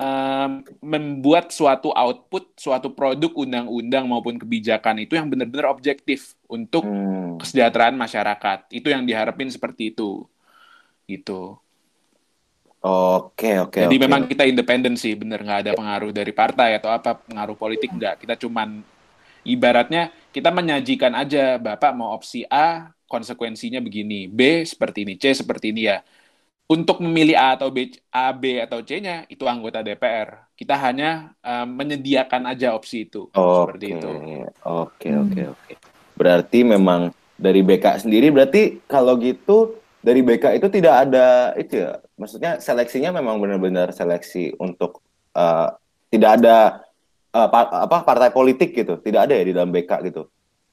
uh, 0.00 0.48
membuat 0.80 1.52
suatu 1.52 1.92
output, 1.92 2.56
suatu 2.56 2.96
produk 2.96 3.32
undang-undang 3.36 4.08
maupun 4.08 4.40
kebijakan 4.40 5.04
itu 5.04 5.20
yang 5.20 5.28
benar-benar 5.28 5.68
objektif 5.68 6.32
untuk 6.48 6.88
hmm. 6.88 7.44
kesejahteraan 7.44 7.96
masyarakat. 7.96 8.72
Itu 8.72 8.88
yang 8.88 9.04
diharapin 9.04 9.52
seperti 9.52 9.92
itu. 9.92 10.24
Gitu. 11.04 11.56
Oke 12.78 13.58
oke. 13.58 13.84
Jadi 13.84 13.96
oke. 13.98 14.04
memang 14.06 14.30
kita 14.30 14.46
independensi, 14.46 15.10
bener 15.18 15.42
nggak 15.42 15.60
ada 15.66 15.72
pengaruh 15.74 16.14
dari 16.14 16.30
partai 16.30 16.78
atau 16.78 16.94
apa 16.94 17.18
pengaruh 17.18 17.58
politik 17.58 17.90
nggak. 17.90 18.22
Kita 18.22 18.38
cuman 18.38 18.80
ibaratnya 19.42 20.14
kita 20.32 20.50
menyajikan 20.52 21.12
aja 21.16 21.56
Bapak 21.56 21.92
mau 21.96 22.12
opsi 22.12 22.44
A 22.48 22.92
konsekuensinya 23.08 23.80
begini, 23.80 24.28
B 24.28 24.62
seperti 24.68 25.08
ini, 25.08 25.16
C 25.16 25.32
seperti 25.32 25.72
ini 25.72 25.88
ya. 25.88 26.04
Untuk 26.68 27.00
memilih 27.00 27.32
A 27.32 27.56
atau 27.56 27.72
B, 27.72 27.96
A, 28.12 28.28
B 28.36 28.60
atau 28.60 28.84
C-nya 28.84 29.24
itu 29.32 29.48
anggota 29.48 29.80
DPR. 29.80 30.52
Kita 30.52 30.76
hanya 30.76 31.32
uh, 31.40 31.64
menyediakan 31.64 32.44
aja 32.44 32.76
opsi 32.76 33.08
itu 33.08 33.32
okay. 33.32 33.40
seperti 33.40 33.86
itu. 33.96 34.08
Oke, 34.68 35.08
oke, 35.16 35.40
hmm. 35.48 35.52
oke. 35.56 35.72
Berarti 36.12 36.60
memang 36.68 37.08
dari 37.40 37.64
BK 37.64 38.04
sendiri 38.04 38.28
berarti 38.28 38.84
kalau 38.84 39.16
gitu 39.16 39.80
dari 40.04 40.20
BK 40.20 40.60
itu 40.60 40.68
tidak 40.68 41.08
ada 41.08 41.56
itu 41.56 41.88
ya. 41.88 42.04
Maksudnya 42.20 42.60
seleksinya 42.60 43.16
memang 43.16 43.40
benar-benar 43.40 43.96
seleksi 43.96 44.52
untuk 44.60 45.00
uh, 45.32 45.72
tidak 46.12 46.42
ada 46.42 46.84
uh, 47.32 47.48
pa 47.48 47.88
apa 47.88 48.04
partai 48.04 48.30
politik 48.32 48.72
gitu. 48.72 49.00
Tidak 49.00 49.20
ada 49.28 49.34
ya 49.34 49.44
di 49.44 49.52
dalam 49.52 49.72
BK 49.72 49.92
gitu. 50.08 50.28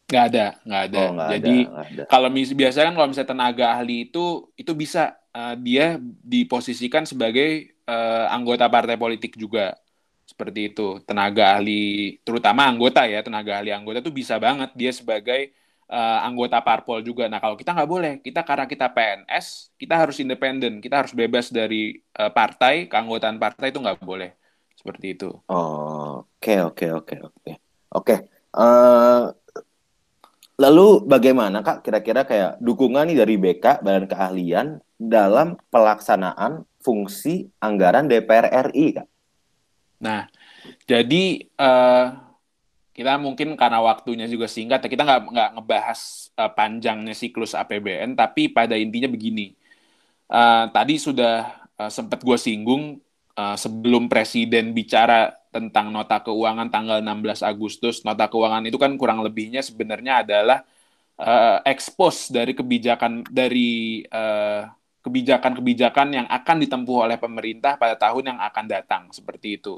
Nggak 0.06 0.26
ada 0.32 0.46
nggak 0.62 0.82
ada. 0.92 1.00
Oh, 1.02 1.12
nggak 1.18 1.30
jadi 1.34 1.58
ada, 1.66 2.04
kalau 2.06 2.30
mis 2.30 2.52
biasanya 2.54 2.94
kan 2.94 2.96
kalau 2.96 3.08
misalnya 3.10 3.32
tenaga 3.34 3.66
ahli 3.74 3.96
itu 4.06 4.26
itu 4.54 4.72
bisa 4.78 5.18
uh, 5.34 5.56
dia 5.58 5.98
diposisikan 6.22 7.10
sebagai 7.10 7.74
uh, 7.90 8.30
anggota 8.30 8.70
partai 8.70 8.96
politik 8.96 9.34
juga. 9.36 9.74
Seperti 10.26 10.74
itu. 10.74 11.02
Tenaga 11.06 11.58
ahli 11.58 12.18
terutama 12.22 12.70
anggota 12.70 13.06
ya 13.10 13.26
tenaga 13.26 13.62
ahli 13.62 13.74
anggota 13.74 14.02
itu 14.06 14.14
bisa 14.14 14.38
banget. 14.38 14.74
Dia 14.78 14.94
sebagai 14.94 15.54
uh, 15.90 16.20
anggota 16.22 16.62
parpol 16.62 17.02
juga. 17.02 17.26
Nah 17.26 17.42
kalau 17.42 17.58
kita 17.58 17.74
nggak 17.74 17.90
boleh 17.90 18.14
kita 18.22 18.46
karena 18.46 18.66
kita 18.70 18.94
PNS 18.94 19.74
kita 19.82 19.98
harus 19.98 20.22
independen. 20.22 20.86
Kita 20.86 21.02
harus 21.02 21.18
bebas 21.18 21.50
dari 21.50 21.98
uh, 22.22 22.30
partai 22.30 22.86
keanggotaan 22.86 23.42
partai 23.42 23.74
itu 23.74 23.82
nggak 23.82 24.06
boleh 24.06 24.45
seperti 24.86 25.18
itu. 25.18 25.34
Oke 25.50 26.62
oke 26.62 26.86
oke 26.94 27.15
oke 27.25 27.51
oke. 27.89 28.15
Eh, 28.54 29.24
lalu 30.62 30.88
bagaimana 31.10 31.65
kak 31.65 31.82
kira-kira 31.82 32.22
kayak 32.22 32.62
dukungan 32.62 33.10
nih 33.10 33.18
dari 33.18 33.36
BK 33.42 33.82
Badan 33.82 34.06
Keahlian 34.06 34.68
dalam 35.01 35.58
pelaksanaan 35.74 36.70
fungsi 36.86 37.50
anggaran 37.58 38.06
DPR 38.06 38.70
RI 38.70 39.01
kak? 39.01 39.10
Nah, 40.06 40.30
jadi 40.86 41.50
uh, 41.58 42.06
kita 42.94 43.18
mungkin 43.18 43.58
karena 43.58 43.82
waktunya 43.82 44.30
juga 44.30 44.46
singkat, 44.46 44.86
kita 44.86 45.01
nggak 45.01 45.22
nggak 45.34 45.50
ngebahas 45.58 46.30
uh, 46.38 46.51
panjangnya 46.54 47.18
siklus 47.18 47.58
APBN, 47.58 48.13
tapi 48.13 48.54
pada 48.54 48.77
intinya 48.77 49.10
begini. 49.10 49.58
Uh, 50.30 50.70
tadi 50.70 51.01
sudah 51.01 51.65
uh, 51.82 51.89
sempat 51.89 52.22
gue 52.22 52.38
singgung 52.38 53.01
uh, 53.36 53.56
sebelum 53.60 54.08
presiden 54.08 54.72
bicara 54.72 55.32
tentang 55.51 55.92
nota 55.92 56.20
keuangan 56.20 56.68
tanggal 56.68 57.00
16 57.00 57.44
Agustus, 57.46 58.04
nota 58.04 58.27
keuangan 58.27 58.63
itu 58.68 58.75
kan 58.75 58.92
kurang 59.00 59.24
lebihnya 59.24 59.63
sebenarnya 59.63 60.24
adalah 60.24 60.68
uh, 61.20 61.63
ekspos 61.63 62.32
dari 62.32 62.51
kebijakan 62.51 63.24
dari 63.32 64.04
uh, 64.08 64.68
kebijakan-kebijakan 65.06 66.08
yang 66.18 66.27
akan 66.27 66.58
ditempuh 66.65 67.06
oleh 67.06 67.18
pemerintah 67.22 67.77
pada 67.77 67.94
tahun 67.94 68.36
yang 68.36 68.39
akan 68.42 68.65
datang 68.65 69.04
seperti 69.13 69.62
itu. 69.62 69.77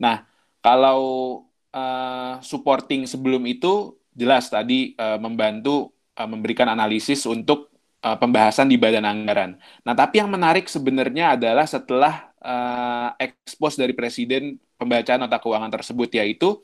Nah, 0.00 0.24
kalau 0.64 1.44
uh, 1.70 2.40
supporting 2.40 3.04
sebelum 3.04 3.44
itu 3.44 3.92
jelas 4.16 4.48
tadi 4.48 4.96
uh, 4.96 5.20
membantu 5.20 5.92
uh, 6.16 6.24
memberikan 6.24 6.66
analisis 6.72 7.28
untuk 7.28 7.67
uh, 8.04 8.16
pembahasan 8.18 8.70
di 8.70 8.76
badan 8.78 9.06
anggaran. 9.06 9.58
Nah, 9.82 9.94
tapi 9.94 10.22
yang 10.22 10.30
menarik 10.30 10.66
sebenarnya 10.70 11.38
adalah 11.38 11.66
setelah 11.66 12.30
uh, 12.42 13.10
ekspos 13.18 13.78
dari 13.78 13.94
presiden 13.94 14.58
pembacaan 14.78 15.26
nota 15.26 15.38
keuangan 15.42 15.72
tersebut 15.74 16.08
yaitu 16.14 16.62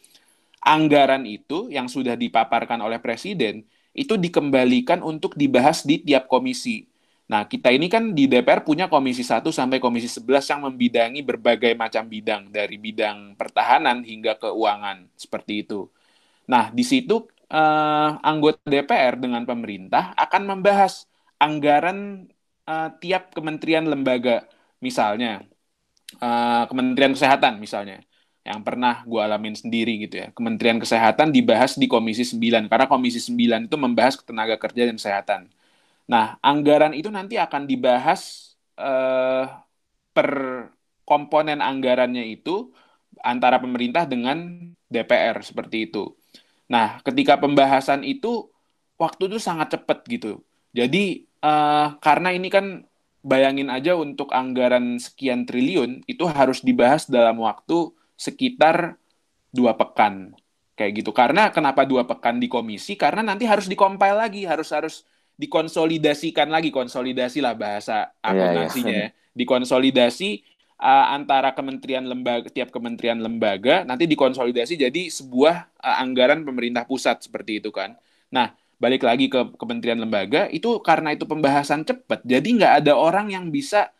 anggaran 0.63 1.27
itu 1.27 1.69
yang 1.69 1.91
sudah 1.91 2.15
dipaparkan 2.17 2.81
oleh 2.81 3.03
presiden 3.03 3.67
itu 3.95 4.19
dikembalikan 4.19 5.03
untuk 5.07 5.39
dibahas 5.39 5.87
di 5.87 6.03
tiap 6.03 6.27
komisi. 6.27 6.91
Nah, 7.25 7.49
kita 7.49 7.73
ini 7.73 7.89
kan 7.89 8.13
di 8.13 8.29
DPR 8.29 8.61
punya 8.67 8.91
komisi 8.91 9.25
1 9.25 9.49
sampai 9.49 9.81
komisi 9.81 10.11
11 10.13 10.45
yang 10.51 10.61
membidangi 10.69 11.25
berbagai 11.25 11.73
macam 11.73 12.05
bidang 12.05 12.53
dari 12.53 12.77
bidang 12.77 13.39
pertahanan 13.39 14.05
hingga 14.05 14.37
keuangan 14.37 15.09
seperti 15.17 15.65
itu. 15.65 15.89
Nah, 16.45 16.69
di 16.69 16.85
situ 16.85 17.25
eh, 17.49 18.11
anggota 18.21 18.61
DPR 18.69 19.17
dengan 19.17 19.49
pemerintah 19.49 20.13
akan 20.21 20.43
membahas 20.53 21.09
anggaran 21.43 22.29
eh, 22.69 22.89
tiap 23.03 23.35
kementerian 23.37 23.85
lembaga. 23.89 24.47
Misalnya, 24.85 25.41
uh, 26.21 26.65
Kementerian 26.71 27.13
Kesehatan 27.17 27.59
misalnya. 27.63 28.03
yang 28.45 28.61
pernah 28.61 29.01
gue 29.09 29.21
alamin 29.25 29.57
sendiri 29.57 30.05
gitu 30.05 30.21
ya. 30.21 30.29
Kementerian 30.37 30.77
Kesehatan 30.77 31.33
dibahas 31.33 31.81
di 31.81 31.89
Komisi 31.89 32.29
9 32.29 32.69
karena 32.69 32.85
Komisi 32.85 33.17
9 33.17 33.65
itu 33.73 33.77
membahas 33.81 34.21
tenaga 34.21 34.61
kerja 34.61 34.85
dan 34.85 35.01
kesehatan. 35.01 35.43
Nah, 36.05 36.37
anggaran 36.45 36.93
itu 36.93 37.09
nanti 37.09 37.41
akan 37.41 37.65
dibahas 37.65 38.53
uh, 38.77 39.49
per 40.13 40.29
komponen 41.09 41.65
anggarannya 41.65 42.25
itu 42.37 42.69
antara 43.25 43.57
pemerintah 43.65 44.05
dengan 44.05 44.37
DPR 44.93 45.41
seperti 45.41 45.89
itu. 45.89 46.13
Nah, 46.69 47.01
ketika 47.01 47.41
pembahasan 47.41 48.05
itu 48.05 48.53
waktu 49.01 49.33
itu 49.33 49.39
sangat 49.41 49.73
cepat 49.73 50.05
gitu. 50.09 50.45
Jadi 50.75 51.23
uh, 51.41 51.95
karena 52.03 52.35
ini 52.35 52.51
kan 52.51 52.83
bayangin 53.25 53.71
aja 53.71 53.95
untuk 53.95 54.35
anggaran 54.35 54.99
sekian 55.01 55.47
triliun 55.47 56.03
itu 56.05 56.27
harus 56.27 56.61
dibahas 56.61 57.07
dalam 57.09 57.41
waktu 57.41 57.95
sekitar 58.19 58.99
dua 59.55 59.79
pekan 59.79 60.35
kayak 60.75 61.01
gitu. 61.01 61.15
Karena 61.15 61.55
kenapa 61.55 61.87
dua 61.87 62.03
pekan 62.05 62.43
di 62.43 62.51
komisi? 62.51 62.99
Karena 62.99 63.23
nanti 63.23 63.47
harus 63.47 63.71
dikompil 63.71 64.19
lagi, 64.19 64.43
harus 64.45 64.75
harus 64.75 65.07
dikonsolidasikan 65.39 66.51
lagi, 66.51 66.75
konsolidasi 66.75 67.39
lah 67.43 67.55
bahasa 67.55 68.11
iya, 68.11 68.11
iya. 68.11 68.29
akuntansinya, 68.31 68.91
yeah, 68.91 69.09
yeah. 69.11 69.35
dikonsolidasi 69.35 70.31
uh, 70.79 71.07
antara 71.15 71.55
kementerian 71.55 72.07
lembaga, 72.07 72.51
tiap 72.51 72.75
kementerian 72.75 73.19
lembaga 73.19 73.83
nanti 73.87 74.07
dikonsolidasi 74.11 74.79
jadi 74.79 75.03
sebuah 75.11 75.75
uh, 75.79 75.97
anggaran 76.03 76.43
pemerintah 76.43 76.87
pusat 76.87 77.23
seperti 77.23 77.63
itu 77.63 77.71
kan. 77.75 77.99
Nah 78.31 78.55
balik 78.85 79.03
lagi 79.09 79.27
ke 79.33 79.41
kementerian 79.61 80.01
lembaga 80.05 80.41
itu 80.57 80.69
karena 80.89 81.09
itu 81.17 81.25
pembahasan 81.33 81.81
cepat, 81.89 82.21
jadi 82.33 82.49
nggak 82.57 82.73
ada 82.85 82.93
orang 83.07 83.27
yang 83.35 83.45
bisa 83.57 83.91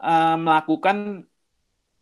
uh, 0.00 0.36
melakukan 0.36 1.24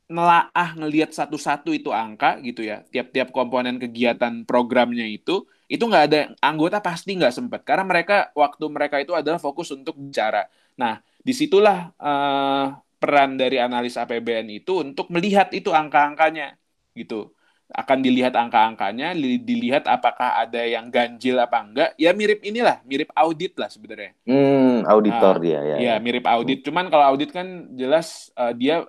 nelaah 0.05 0.77
ngelihat 0.77 1.11
satu-satu 1.17 1.73
itu 1.73 1.91
angka 1.91 2.39
gitu 2.45 2.61
ya. 2.71 2.85
Tiap-tiap 2.93 3.33
komponen 3.33 3.81
kegiatan 3.81 4.45
programnya 4.45 5.07
itu 5.09 5.49
itu 5.65 5.81
nggak 5.91 6.05
ada 6.13 6.21
anggota 6.45 6.79
pasti 6.85 7.17
nggak 7.19 7.35
sempat 7.35 7.61
karena 7.65 7.85
mereka 7.89 8.29
waktu 8.37 8.65
mereka 8.69 8.97
itu 9.01 9.13
adalah 9.17 9.41
fokus 9.41 9.73
untuk 9.73 9.97
bicara. 9.97 10.47
Nah 10.81 11.01
di 11.27 11.33
situlah 11.33 11.91
uh, 11.97 12.67
peran 13.01 13.37
dari 13.41 13.57
analis 13.61 13.97
APBN 13.97 14.47
itu 14.53 14.85
untuk 14.85 15.09
melihat 15.13 15.49
itu 15.57 15.73
angka-angkanya 15.73 16.57
gitu 16.95 17.34
akan 17.73 17.99
dilihat 18.05 18.37
angka-angkanya 18.37 19.17
dilihat 19.41 19.89
apakah 19.89 20.37
ada 20.37 20.61
yang 20.69 20.93
ganjil 20.93 21.41
apa 21.41 21.65
enggak 21.65 21.91
ya 21.97 22.13
mirip 22.13 22.45
inilah 22.45 22.85
mirip 22.85 23.09
audit 23.17 23.57
lah 23.57 23.73
sebenarnya 23.73 24.13
hmm 24.29 24.85
auditor 24.85 25.41
nah, 25.41 25.43
dia 25.43 25.53
ya, 25.53 25.61
ya 25.63 25.77
ya 25.81 25.95
mirip 25.97 26.29
audit 26.29 26.61
cuman 26.61 26.93
kalau 26.93 27.17
audit 27.17 27.33
kan 27.33 27.73
jelas 27.73 28.29
uh, 28.37 28.53
dia 28.53 28.85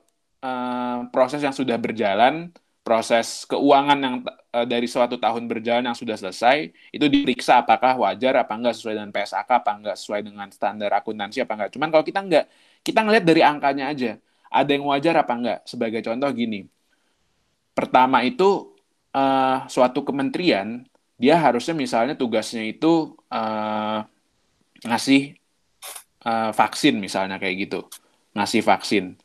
uh, 0.46 0.98
proses 1.10 1.42
yang 1.42 1.56
sudah 1.56 1.78
berjalan, 1.82 2.54
proses 2.86 3.50
keuangan 3.50 3.98
yang 3.98 4.16
uh, 4.54 4.66
dari 4.68 4.86
suatu 4.86 5.18
tahun 5.18 5.50
berjalan 5.50 5.84
yang 5.90 5.98
sudah 5.98 6.16
selesai, 6.20 6.70
itu 6.94 7.06
diperiksa 7.10 7.66
apakah 7.66 7.98
wajar 7.98 8.34
apa 8.38 8.54
enggak 8.54 8.76
sesuai 8.78 8.94
dengan 9.02 9.12
PSAK, 9.16 9.50
apa 9.50 9.72
enggak 9.74 9.96
sesuai 9.98 10.22
dengan 10.22 10.48
standar 10.54 10.92
akuntansi 10.94 11.42
apa 11.42 11.54
enggak. 11.58 11.70
Cuman 11.74 11.90
kalau 11.90 12.06
kita 12.06 12.20
enggak, 12.22 12.46
kita 12.86 13.00
ngelihat 13.02 13.26
dari 13.26 13.42
angkanya 13.42 13.86
aja. 13.92 14.12
Ada 14.54 14.72
yang 14.78 14.86
wajar 14.88 15.16
apa 15.20 15.34
enggak? 15.36 15.60
Sebagai 15.68 16.02
contoh 16.06 16.30
gini. 16.32 16.70
Pertama 17.76 18.24
itu 18.24 18.74
uh, 19.12 19.68
suatu 19.68 20.08
kementerian 20.08 20.88
dia 21.20 21.40
harusnya 21.40 21.76
misalnya 21.76 22.16
tugasnya 22.16 22.64
itu 22.64 23.16
uh, 23.32 24.00
ngasih 24.84 25.36
uh, 26.28 26.52
vaksin 26.52 27.00
misalnya 27.00 27.40
kayak 27.40 27.68
gitu 27.68 27.88
ngasih 28.36 28.64
vaksin 28.64 29.16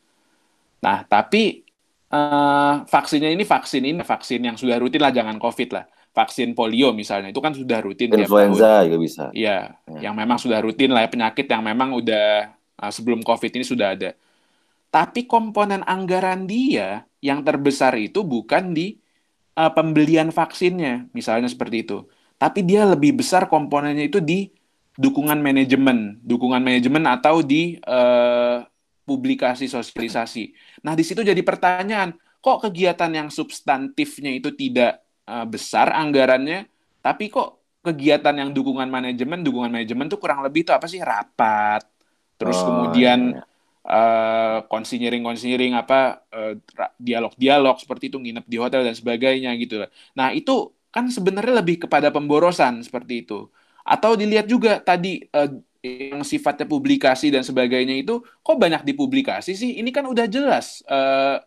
Nah, 0.81 1.05
tapi 1.05 1.61
uh, 2.09 2.83
vaksinnya 2.89 3.29
ini 3.29 3.45
vaksin 3.45 3.81
ini 3.85 4.01
vaksin 4.01 4.41
yang 4.41 4.57
sudah 4.57 4.81
rutin 4.81 4.99
lah, 4.99 5.13
jangan 5.13 5.37
COVID 5.37 5.69
lah. 5.71 5.85
Vaksin 6.11 6.51
polio 6.51 6.91
misalnya 6.91 7.31
itu 7.31 7.39
kan 7.39 7.55
sudah 7.55 7.79
rutin 7.79 8.11
Influenza 8.11 8.83
juga 8.83 8.97
bisa. 8.99 9.23
Iya, 9.31 9.79
ya. 9.87 10.11
yang 10.11 10.13
memang 10.17 10.35
sudah 10.35 10.59
rutin 10.59 10.91
lah 10.91 11.07
ya, 11.07 11.09
penyakit 11.09 11.47
yang 11.47 11.63
memang 11.63 11.95
udah 11.95 12.51
uh, 12.81 12.91
sebelum 12.91 13.23
COVID 13.23 13.51
ini 13.55 13.63
sudah 13.63 13.95
ada. 13.95 14.11
Tapi 14.91 15.23
komponen 15.23 15.87
anggaran 15.87 16.45
dia 16.45 17.07
yang 17.23 17.47
terbesar 17.47 17.95
itu 17.95 18.27
bukan 18.27 18.75
di 18.75 18.99
uh, 19.55 19.71
pembelian 19.71 20.35
vaksinnya, 20.35 21.07
misalnya 21.15 21.47
seperti 21.47 21.87
itu. 21.87 22.03
Tapi 22.35 22.59
dia 22.67 22.83
lebih 22.83 23.15
besar 23.23 23.47
komponennya 23.47 24.11
itu 24.11 24.19
di 24.19 24.51
dukungan 24.99 25.39
manajemen, 25.39 26.19
dukungan 26.19 26.59
manajemen 26.59 27.07
atau 27.07 27.39
di 27.39 27.79
uh, 27.87 28.67
publikasi 29.07 29.71
sosialisasi. 29.71 30.51
Nah, 30.83 30.91
di 30.97 31.03
situ 31.07 31.23
jadi 31.23 31.39
pertanyaan, 31.39 32.11
kok 32.43 32.67
kegiatan 32.67 33.11
yang 33.13 33.29
substantifnya 33.31 34.35
itu 34.35 34.51
tidak 34.51 34.99
uh, 35.29 35.47
besar 35.47 35.95
anggarannya, 35.95 36.67
tapi 36.99 37.31
kok 37.31 37.79
kegiatan 37.81 38.35
yang 38.35 38.49
dukungan 38.51 38.89
manajemen, 38.91 39.41
dukungan 39.41 39.71
manajemen 39.73 40.05
itu 40.11 40.17
kurang 40.21 40.45
lebih 40.45 40.67
itu 40.67 40.71
apa 40.73 40.85
sih 40.85 41.01
rapat, 41.01 41.81
terus 42.37 42.61
oh, 42.61 42.65
kemudian 42.69 43.39
iya. 43.39 43.50
Uh, 43.85 44.65
konsinyering 44.69 45.23
konsinyering 45.25 45.73
apa 45.73 46.21
uh, 46.29 46.53
dialog-dialog 47.01 47.81
seperti 47.81 48.13
itu 48.13 48.17
nginep 48.21 48.45
di 48.45 48.57
hotel 48.61 48.85
dan 48.85 48.95
sebagainya 48.95 49.53
gitu. 49.57 49.85
Nah 50.17 50.33
itu 50.33 50.73
kan 50.91 51.07
sebenarnya 51.07 51.63
lebih 51.63 51.87
kepada 51.87 52.11
pemborosan 52.11 52.83
seperti 52.83 53.25
itu. 53.25 53.47
Atau 53.81 54.13
dilihat 54.13 54.45
juga 54.45 54.77
tadi 54.77 55.25
uh, 55.33 55.49
yang 55.81 56.21
sifatnya 56.21 56.69
publikasi 56.69 57.33
dan 57.33 57.41
sebagainya 57.41 57.97
itu 57.97 58.21
kok 58.21 58.57
banyak 58.59 58.85
dipublikasi 58.85 59.57
sih? 59.57 59.81
Ini 59.81 59.89
kan 59.89 60.05
udah 60.05 60.29
jelas 60.29 60.85
uh, 60.85 61.41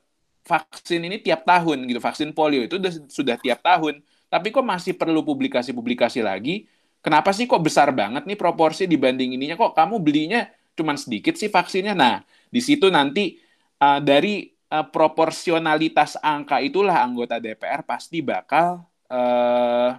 vaksin 0.45 1.07
ini 1.07 1.23
tiap 1.23 1.47
tahun 1.47 1.87
gitu, 1.87 2.03
vaksin 2.03 2.35
polio 2.35 2.67
itu 2.67 2.77
udah, 2.77 2.93
sudah 3.07 3.37
tiap 3.39 3.63
tahun. 3.63 4.03
Tapi 4.27 4.51
kok 4.51 4.67
masih 4.67 4.99
perlu 4.99 5.23
publikasi-publikasi 5.23 6.19
lagi? 6.27 6.67
Kenapa 6.99 7.31
sih 7.31 7.47
kok 7.47 7.63
besar 7.63 7.95
banget 7.95 8.27
nih 8.27 8.35
proporsi 8.35 8.91
dibanding 8.91 9.37
ininya? 9.39 9.55
Kok 9.55 9.77
kamu 9.77 10.03
belinya 10.03 10.51
cuma 10.75 10.95
sedikit 10.99 11.35
sih 11.39 11.49
vaksinnya? 11.51 11.95
Nah, 11.95 12.23
di 12.51 12.61
situ 12.63 12.91
nanti 12.91 13.39
uh, 13.81 13.99
dari 14.03 14.51
uh, 14.71 14.87
proporsionalitas 14.87 16.19
angka 16.21 16.61
itulah 16.63 17.03
anggota 17.03 17.39
DPR 17.39 17.87
pasti 17.87 18.21
bakal 18.21 18.85
uh, 19.11 19.91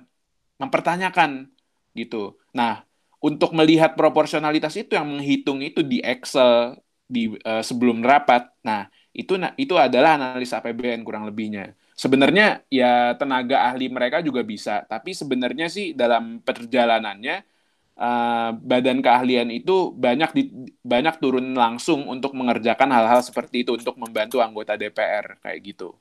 mempertanyakan 0.59 1.47
gitu. 1.95 2.35
Nah, 2.55 2.83
untuk 3.23 3.55
melihat 3.55 3.95
proporsionalitas 3.97 4.75
itu 4.77 4.95
yang 4.95 5.07
menghitung 5.07 5.63
itu 5.63 5.81
di 5.81 6.03
Excel 6.03 6.77
di 7.07 7.33
uh, 7.45 7.63
sebelum 7.63 8.03
rapat. 8.03 8.51
Nah, 8.61 8.91
itu 9.15 9.39
itu 9.55 9.73
adalah 9.79 10.19
analis 10.19 10.51
APBN 10.51 11.07
kurang 11.07 11.23
lebihnya. 11.23 11.73
Sebenarnya 11.95 12.67
ya 12.67 13.15
tenaga 13.15 13.71
ahli 13.71 13.87
mereka 13.87 14.19
juga 14.19 14.43
bisa, 14.43 14.83
tapi 14.83 15.15
sebenarnya 15.15 15.71
sih 15.71 15.95
dalam 15.95 16.43
perjalanannya 16.43 17.54
uh, 17.99 18.51
badan 18.59 18.99
keahlian 18.99 19.49
itu 19.51 19.91
banyak 19.95 20.31
di, 20.35 20.43
banyak 20.83 21.19
turun 21.19 21.55
langsung 21.55 22.07
untuk 22.07 22.35
mengerjakan 22.35 22.91
hal-hal 22.91 23.23
seperti 23.23 23.63
itu 23.67 23.75
untuk 23.75 23.95
membantu 23.99 24.39
anggota 24.43 24.75
DPR 24.75 25.39
kayak 25.43 25.59
gitu. 25.63 25.95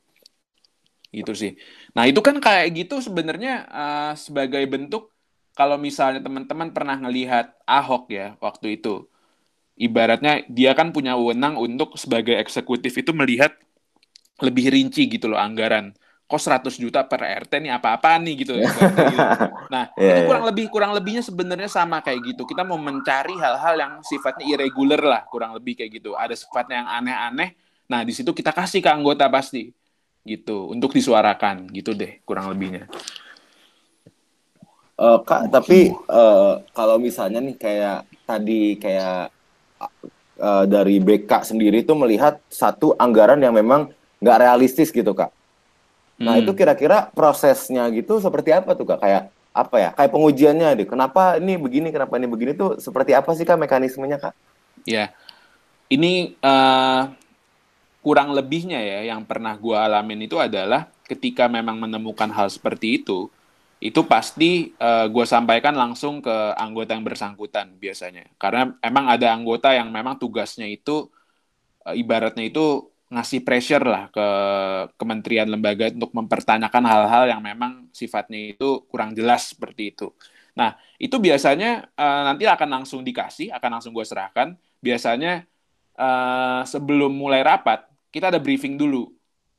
Gitu 1.14 1.32
sih. 1.32 1.52
Nah, 1.94 2.10
itu 2.10 2.18
kan 2.18 2.36
kayak 2.42 2.74
gitu 2.74 2.98
sebenarnya 2.98 3.66
uh, 3.70 4.12
sebagai 4.18 4.66
bentuk 4.66 5.14
kalau 5.54 5.78
misalnya 5.78 6.18
teman-teman 6.18 6.74
pernah 6.74 6.98
ngelihat 6.98 7.54
Ahok 7.62 8.10
ya 8.10 8.34
waktu 8.42 8.82
itu, 8.82 9.06
ibaratnya 9.78 10.42
dia 10.50 10.74
kan 10.74 10.90
punya 10.90 11.14
wewenang 11.14 11.54
untuk 11.54 11.94
sebagai 11.94 12.34
eksekutif 12.42 12.90
itu 12.98 13.14
melihat 13.14 13.54
lebih 14.42 14.74
rinci 14.74 15.06
gitu 15.06 15.30
loh 15.30 15.38
anggaran. 15.38 15.94
Kok 16.34 16.66
100 16.66 16.82
juta 16.82 17.06
per 17.06 17.46
RT 17.46 17.62
nih 17.62 17.70
apa-apa 17.78 18.18
nih 18.18 18.34
gitu. 18.42 18.58
nah, 19.72 19.86
yeah, 19.94 20.18
itu 20.18 20.20
iya. 20.20 20.26
kurang 20.26 20.44
lebih 20.50 20.66
kurang 20.66 20.90
lebihnya 20.90 21.22
sebenarnya 21.22 21.70
sama 21.70 22.02
kayak 22.02 22.34
gitu. 22.34 22.42
Kita 22.42 22.66
mau 22.66 22.74
mencari 22.74 23.38
hal-hal 23.38 23.74
yang 23.78 23.92
sifatnya 24.02 24.42
irregular 24.50 24.98
lah, 24.98 25.22
kurang 25.30 25.54
lebih 25.54 25.78
kayak 25.78 26.02
gitu. 26.02 26.18
Ada 26.18 26.34
sifatnya 26.34 26.82
yang 26.82 26.90
aneh-aneh. 26.90 27.54
Nah, 27.86 28.02
di 28.02 28.10
situ 28.10 28.34
kita 28.34 28.50
kasih 28.50 28.82
ke 28.82 28.90
anggota 28.90 29.30
pasti 29.30 29.70
gitu 30.26 30.74
untuk 30.74 30.90
disuarakan 30.90 31.70
gitu 31.70 31.94
deh 31.94 32.18
kurang 32.26 32.50
lebihnya. 32.50 32.90
Uh, 34.98 35.22
Kak, 35.22 35.54
tapi 35.54 35.94
uh, 36.10 36.66
kalau 36.74 36.98
misalnya 36.98 37.38
nih 37.38 37.54
kayak 37.54 38.10
tadi 38.26 38.74
kayak 38.74 39.30
uh, 40.42 40.66
dari 40.66 40.98
BK 40.98 41.30
sendiri 41.46 41.86
itu 41.86 41.94
melihat 41.94 42.42
satu 42.50 42.98
anggaran 42.98 43.38
yang 43.38 43.54
memang 43.54 43.94
nggak 44.18 44.38
realistis 44.42 44.90
gitu 44.90 45.14
Kak. 45.14 45.30
Nah 46.20 46.38
hmm. 46.38 46.42
itu 46.46 46.52
kira-kira 46.54 47.10
prosesnya 47.10 47.90
gitu 47.90 48.22
seperti 48.22 48.54
apa 48.54 48.74
tuh 48.78 48.86
Kak? 48.86 49.02
Kayak 49.02 49.22
apa 49.54 49.76
ya? 49.78 49.90
Kayak 49.94 50.10
pengujiannya 50.14 50.68
deh. 50.78 50.86
Kenapa 50.86 51.38
ini 51.38 51.54
begini? 51.58 51.88
Kenapa 51.90 52.18
ini 52.18 52.26
begini 52.30 52.52
tuh 52.54 52.78
seperti 52.78 53.14
apa 53.14 53.30
sih 53.34 53.46
Kak 53.46 53.58
mekanismenya 53.58 54.18
Kak? 54.18 54.34
Ya, 54.84 55.14
ini 55.88 56.36
uh, 56.44 57.08
kurang 58.04 58.36
lebihnya 58.36 58.78
ya 58.84 59.16
yang 59.16 59.24
pernah 59.24 59.56
gue 59.56 59.72
alamin 59.72 60.28
itu 60.28 60.36
adalah 60.36 60.92
ketika 61.08 61.48
memang 61.48 61.80
menemukan 61.80 62.28
hal 62.28 62.52
seperti 62.52 63.00
itu 63.00 63.32
itu 63.84 64.00
pasti 64.08 64.72
uh, 64.80 65.04
eh, 65.04 65.06
gue 65.12 65.24
sampaikan 65.28 65.76
langsung 65.76 66.24
ke 66.24 66.32
anggota 66.56 66.96
yang 66.96 67.04
bersangkutan 67.04 67.76
biasanya. 67.76 68.24
Karena 68.40 68.72
emang 68.80 69.12
ada 69.12 69.28
anggota 69.36 69.76
yang 69.76 69.92
memang 69.92 70.16
tugasnya 70.16 70.64
itu 70.64 71.12
uh, 71.84 71.92
ibaratnya 71.92 72.48
itu 72.48 72.88
ngasih 73.14 73.40
pressure 73.46 73.84
lah 73.86 74.10
ke 74.10 74.26
kementerian 74.98 75.46
lembaga 75.46 75.88
untuk 75.94 76.10
mempertanyakan 76.12 76.84
hal-hal 76.84 77.24
yang 77.30 77.40
memang 77.40 77.88
sifatnya 77.94 78.54
itu 78.54 78.82
kurang 78.90 79.14
jelas 79.14 79.54
seperti 79.54 79.94
itu. 79.94 80.10
Nah, 80.54 80.78
itu 80.98 81.18
biasanya 81.18 81.90
uh, 81.98 82.22
nanti 82.30 82.46
akan 82.46 82.82
langsung 82.82 83.02
dikasih, 83.02 83.50
akan 83.50 83.70
langsung 83.78 83.92
gue 83.94 84.06
serahkan. 84.06 84.54
Biasanya 84.78 85.46
uh, 85.98 86.62
sebelum 86.66 87.10
mulai 87.14 87.42
rapat, 87.42 87.86
kita 88.14 88.30
ada 88.30 88.38
briefing 88.38 88.78
dulu. 88.78 89.10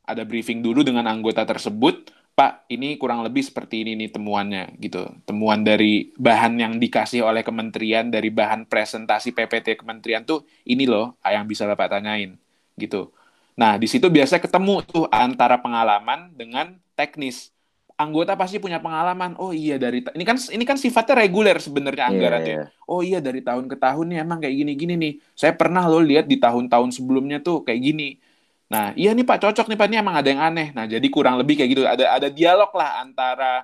Ada 0.08 0.24
briefing 0.24 0.64
dulu 0.64 0.86
dengan 0.86 1.04
anggota 1.10 1.44
tersebut, 1.44 2.14
Pak, 2.36 2.68
ini 2.68 3.00
kurang 3.00 3.24
lebih 3.24 3.48
seperti 3.48 3.88
ini 3.88 3.96
nih 3.96 4.12
temuannya 4.12 4.76
gitu. 4.84 5.08
Temuan 5.24 5.64
dari 5.64 6.12
bahan 6.20 6.60
yang 6.60 6.74
dikasih 6.84 7.24
oleh 7.24 7.48
kementerian, 7.48 8.12
dari 8.12 8.28
bahan 8.28 8.68
presentasi 8.68 9.32
PPT 9.32 9.80
kementerian 9.80 10.28
tuh 10.28 10.44
ini 10.68 10.84
loh 10.84 11.16
yang 11.24 11.48
bisa 11.48 11.64
Bapak 11.64 11.96
tanyain 11.96 12.36
gitu. 12.76 13.16
Nah, 13.56 13.80
di 13.80 13.88
situ 13.88 14.12
biasanya 14.12 14.44
ketemu 14.44 14.84
tuh 14.84 15.08
antara 15.08 15.56
pengalaman 15.60 16.32
dengan 16.36 16.76
teknis. 16.94 17.56
Anggota 17.96 18.36
pasti 18.36 18.60
punya 18.60 18.84
pengalaman. 18.84 19.40
Oh 19.40 19.56
iya 19.56 19.80
dari 19.80 20.04
ini 20.04 20.24
kan 20.28 20.36
ini 20.52 20.68
kan 20.68 20.76
sifatnya 20.76 21.24
reguler 21.24 21.56
sebenarnya 21.64 22.04
iya, 22.04 22.12
anggaran 22.12 22.42
yeah, 22.44 22.58
yeah. 22.68 22.68
Oh 22.92 23.00
iya 23.00 23.24
dari 23.24 23.40
tahun 23.40 23.72
ke 23.72 23.80
tahun 23.80 24.06
nih 24.12 24.18
emang 24.28 24.44
kayak 24.44 24.56
gini-gini 24.60 24.94
nih. 25.00 25.14
Saya 25.32 25.56
pernah 25.56 25.88
lo 25.88 26.04
lihat 26.04 26.28
di 26.28 26.36
tahun-tahun 26.36 26.92
sebelumnya 26.92 27.40
tuh 27.40 27.64
kayak 27.64 27.80
gini. 27.80 28.20
Nah, 28.68 28.92
iya 29.00 29.16
nih 29.16 29.24
Pak 29.24 29.40
cocok 29.48 29.72
nih 29.72 29.78
Pak 29.80 29.88
ini 29.88 29.96
emang 30.04 30.16
ada 30.20 30.28
yang 30.28 30.44
aneh. 30.44 30.76
Nah, 30.76 30.84
jadi 30.92 31.08
kurang 31.08 31.40
lebih 31.40 31.56
kayak 31.56 31.70
gitu. 31.72 31.84
Ada 31.88 32.20
ada 32.20 32.28
dialog 32.28 32.76
lah 32.76 33.00
antara 33.00 33.64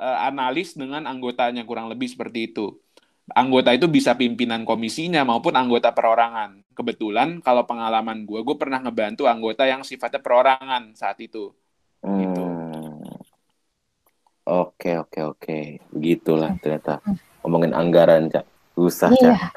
uh, 0.00 0.18
analis 0.24 0.72
dengan 0.72 1.04
anggotanya 1.04 1.60
kurang 1.68 1.92
lebih 1.92 2.08
seperti 2.08 2.48
itu 2.52 2.80
anggota 3.34 3.74
itu 3.74 3.90
bisa 3.90 4.14
pimpinan 4.14 4.62
komisinya 4.62 5.26
maupun 5.26 5.56
anggota 5.58 5.90
perorangan. 5.90 6.62
Kebetulan 6.76 7.42
kalau 7.42 7.66
pengalaman 7.66 8.22
gue, 8.28 8.38
gue 8.44 8.56
pernah 8.60 8.78
ngebantu 8.78 9.26
anggota 9.26 9.66
yang 9.66 9.82
sifatnya 9.82 10.22
perorangan 10.22 10.94
saat 10.94 11.18
itu. 11.18 11.50
Gitu. 12.04 12.42
Hmm. 12.44 13.02
Oke 14.46 14.94
oke 14.94 15.20
oke, 15.26 15.58
begitulah 15.90 16.54
ternyata 16.62 17.02
ngomongin 17.42 17.74
anggaran 17.74 18.30
cak, 18.30 18.46
susah 18.78 19.10
iya. 19.18 19.34
cak. 19.34 19.50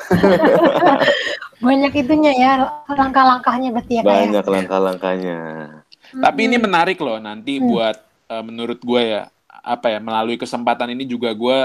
Banyak 1.70 1.94
itunya 1.94 2.34
ya 2.34 2.52
langkah-langkahnya 2.90 3.70
berarti 3.70 3.94
ya. 4.00 4.02
ya? 4.02 4.10
Banyak 4.10 4.46
langkah-langkahnya. 4.50 5.38
Tapi 6.10 6.40
ini 6.50 6.58
menarik 6.58 6.98
loh 6.98 7.22
nanti 7.22 7.62
hmm. 7.62 7.66
buat 7.70 7.98
uh, 8.34 8.42
menurut 8.42 8.82
gue 8.82 9.02
ya 9.14 9.30
apa 9.46 9.94
ya 9.94 10.00
melalui 10.02 10.42
kesempatan 10.42 10.90
ini 10.98 11.06
juga 11.06 11.30
gue 11.38 11.58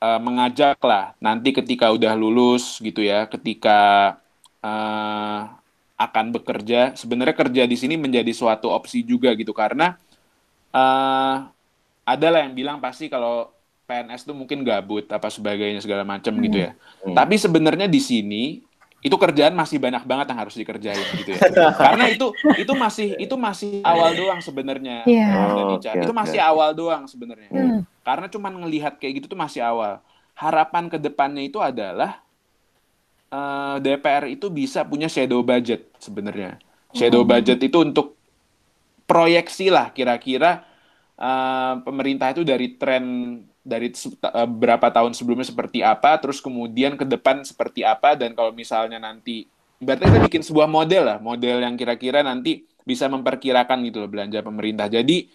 uh, 0.00 0.20
mengajak 0.22 0.78
lah 0.82 1.14
nanti 1.18 1.50
ketika 1.54 1.90
udah 1.90 2.14
lulus 2.14 2.78
gitu 2.78 3.02
ya, 3.02 3.26
ketika 3.26 3.78
uh, 4.62 5.40
akan 5.98 6.30
bekerja, 6.30 6.94
sebenarnya 6.94 7.34
kerja 7.34 7.62
di 7.66 7.76
sini 7.76 7.98
menjadi 7.98 8.30
suatu 8.30 8.70
opsi 8.70 9.02
juga 9.02 9.34
gitu 9.34 9.50
karena 9.50 9.98
uh, 10.70 11.36
ada 12.08 12.26
lah 12.30 12.40
yang 12.46 12.54
bilang 12.54 12.78
pasti 12.78 13.10
kalau 13.10 13.50
PNS 13.88 14.28
tuh 14.28 14.36
mungkin 14.36 14.60
gabut 14.62 15.08
apa 15.08 15.32
sebagainya 15.32 15.80
segala 15.80 16.04
macam 16.04 16.36
hmm. 16.36 16.42
gitu 16.44 16.58
ya. 16.60 16.70
Hmm. 17.02 17.16
Tapi 17.16 17.34
sebenarnya 17.40 17.88
di 17.88 18.00
sini 18.04 18.44
itu 18.98 19.14
kerjaan 19.14 19.54
masih 19.54 19.78
banyak 19.78 20.02
banget 20.02 20.26
yang 20.34 20.40
harus 20.42 20.54
dikerjain 20.58 21.06
gitu 21.22 21.38
ya. 21.38 21.40
Karena 21.78 22.10
itu 22.10 22.34
itu 22.58 22.72
masih 22.74 23.14
itu 23.14 23.34
masih 23.38 23.78
awal 23.86 24.10
doang 24.18 24.42
sebenarnya. 24.42 25.06
Yeah. 25.06 25.54
Oh, 25.54 25.78
okay, 25.78 26.02
itu 26.02 26.10
masih 26.10 26.40
okay. 26.42 26.50
awal 26.50 26.70
doang 26.74 27.06
sebenarnya. 27.06 27.50
Hmm. 27.50 27.80
Karena 28.02 28.26
cuman 28.26 28.52
ngelihat 28.66 28.98
kayak 28.98 29.22
gitu 29.22 29.26
tuh 29.30 29.38
masih 29.38 29.62
awal. 29.62 30.02
Harapan 30.34 30.90
ke 30.90 30.98
depannya 30.98 31.46
itu 31.46 31.62
adalah 31.62 32.26
uh, 33.30 33.78
eh, 33.78 33.86
DPR 33.86 34.26
itu 34.34 34.50
bisa 34.50 34.82
punya 34.82 35.06
shadow 35.06 35.46
budget 35.46 35.94
sebenarnya. 36.02 36.58
Shadow 36.90 37.22
hmm. 37.22 37.30
budget 37.30 37.58
itu 37.62 37.78
untuk 37.78 38.18
proyeksi 39.06 39.70
lah 39.70 39.94
kira-kira 39.94 40.66
uh, 41.16 41.80
pemerintah 41.86 42.34
itu 42.34 42.42
dari 42.42 42.74
tren 42.74 43.04
dari 43.68 43.92
uh, 43.92 44.48
berapa 44.48 44.88
tahun 44.88 45.12
sebelumnya 45.12 45.44
seperti 45.44 45.84
apa, 45.84 46.16
terus 46.16 46.40
kemudian 46.40 46.96
ke 46.96 47.04
depan 47.04 47.44
seperti 47.44 47.84
apa, 47.84 48.16
dan 48.16 48.32
kalau 48.32 48.48
misalnya 48.56 48.96
nanti, 48.96 49.44
berarti 49.76 50.08
kita 50.08 50.18
bikin 50.24 50.42
sebuah 50.42 50.64
model 50.64 51.04
lah, 51.04 51.18
model 51.20 51.60
yang 51.60 51.76
kira-kira 51.76 52.24
nanti 52.24 52.64
bisa 52.88 53.04
memperkirakan 53.12 53.84
gitu 53.84 54.00
loh 54.00 54.08
belanja 54.08 54.40
pemerintah. 54.40 54.88
Jadi 54.88 55.28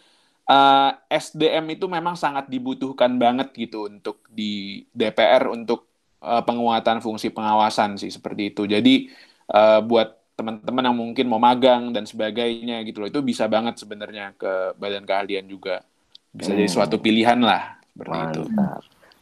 uh, 0.50 0.90
eh, 1.14 1.22
SDM 1.22 1.78
itu 1.78 1.86
memang 1.86 2.18
sangat 2.18 2.50
dibutuhkan 2.50 3.14
banget 3.22 3.54
gitu 3.54 3.86
untuk 3.86 4.26
di 4.26 4.82
DPR 4.90 5.54
untuk 5.54 5.86
uh, 6.26 6.42
penguatan 6.42 6.98
fungsi 7.06 7.30
pengawasan 7.30 8.02
sih 8.02 8.10
seperti 8.10 8.50
itu. 8.50 8.66
Jadi 8.66 9.14
uh, 9.54 9.86
buat 9.86 10.18
teman-teman 10.34 10.90
yang 10.90 10.98
mungkin 10.98 11.26
mau 11.30 11.38
magang 11.38 11.94
dan 11.94 12.10
sebagainya 12.10 12.82
gitu 12.90 13.06
loh, 13.06 13.10
itu 13.14 13.22
bisa 13.22 13.46
banget 13.46 13.78
sebenarnya 13.78 14.34
ke 14.34 14.74
badan 14.82 15.06
keahlian 15.06 15.46
juga. 15.46 15.86
Bisa 16.34 16.50
hmm. 16.50 16.58
jadi 16.58 16.70
suatu 16.74 16.98
pilihan 16.98 17.38
lah 17.38 17.83
seperti 17.94 18.12
Mantap. 18.12 18.34
itu. 18.34 18.44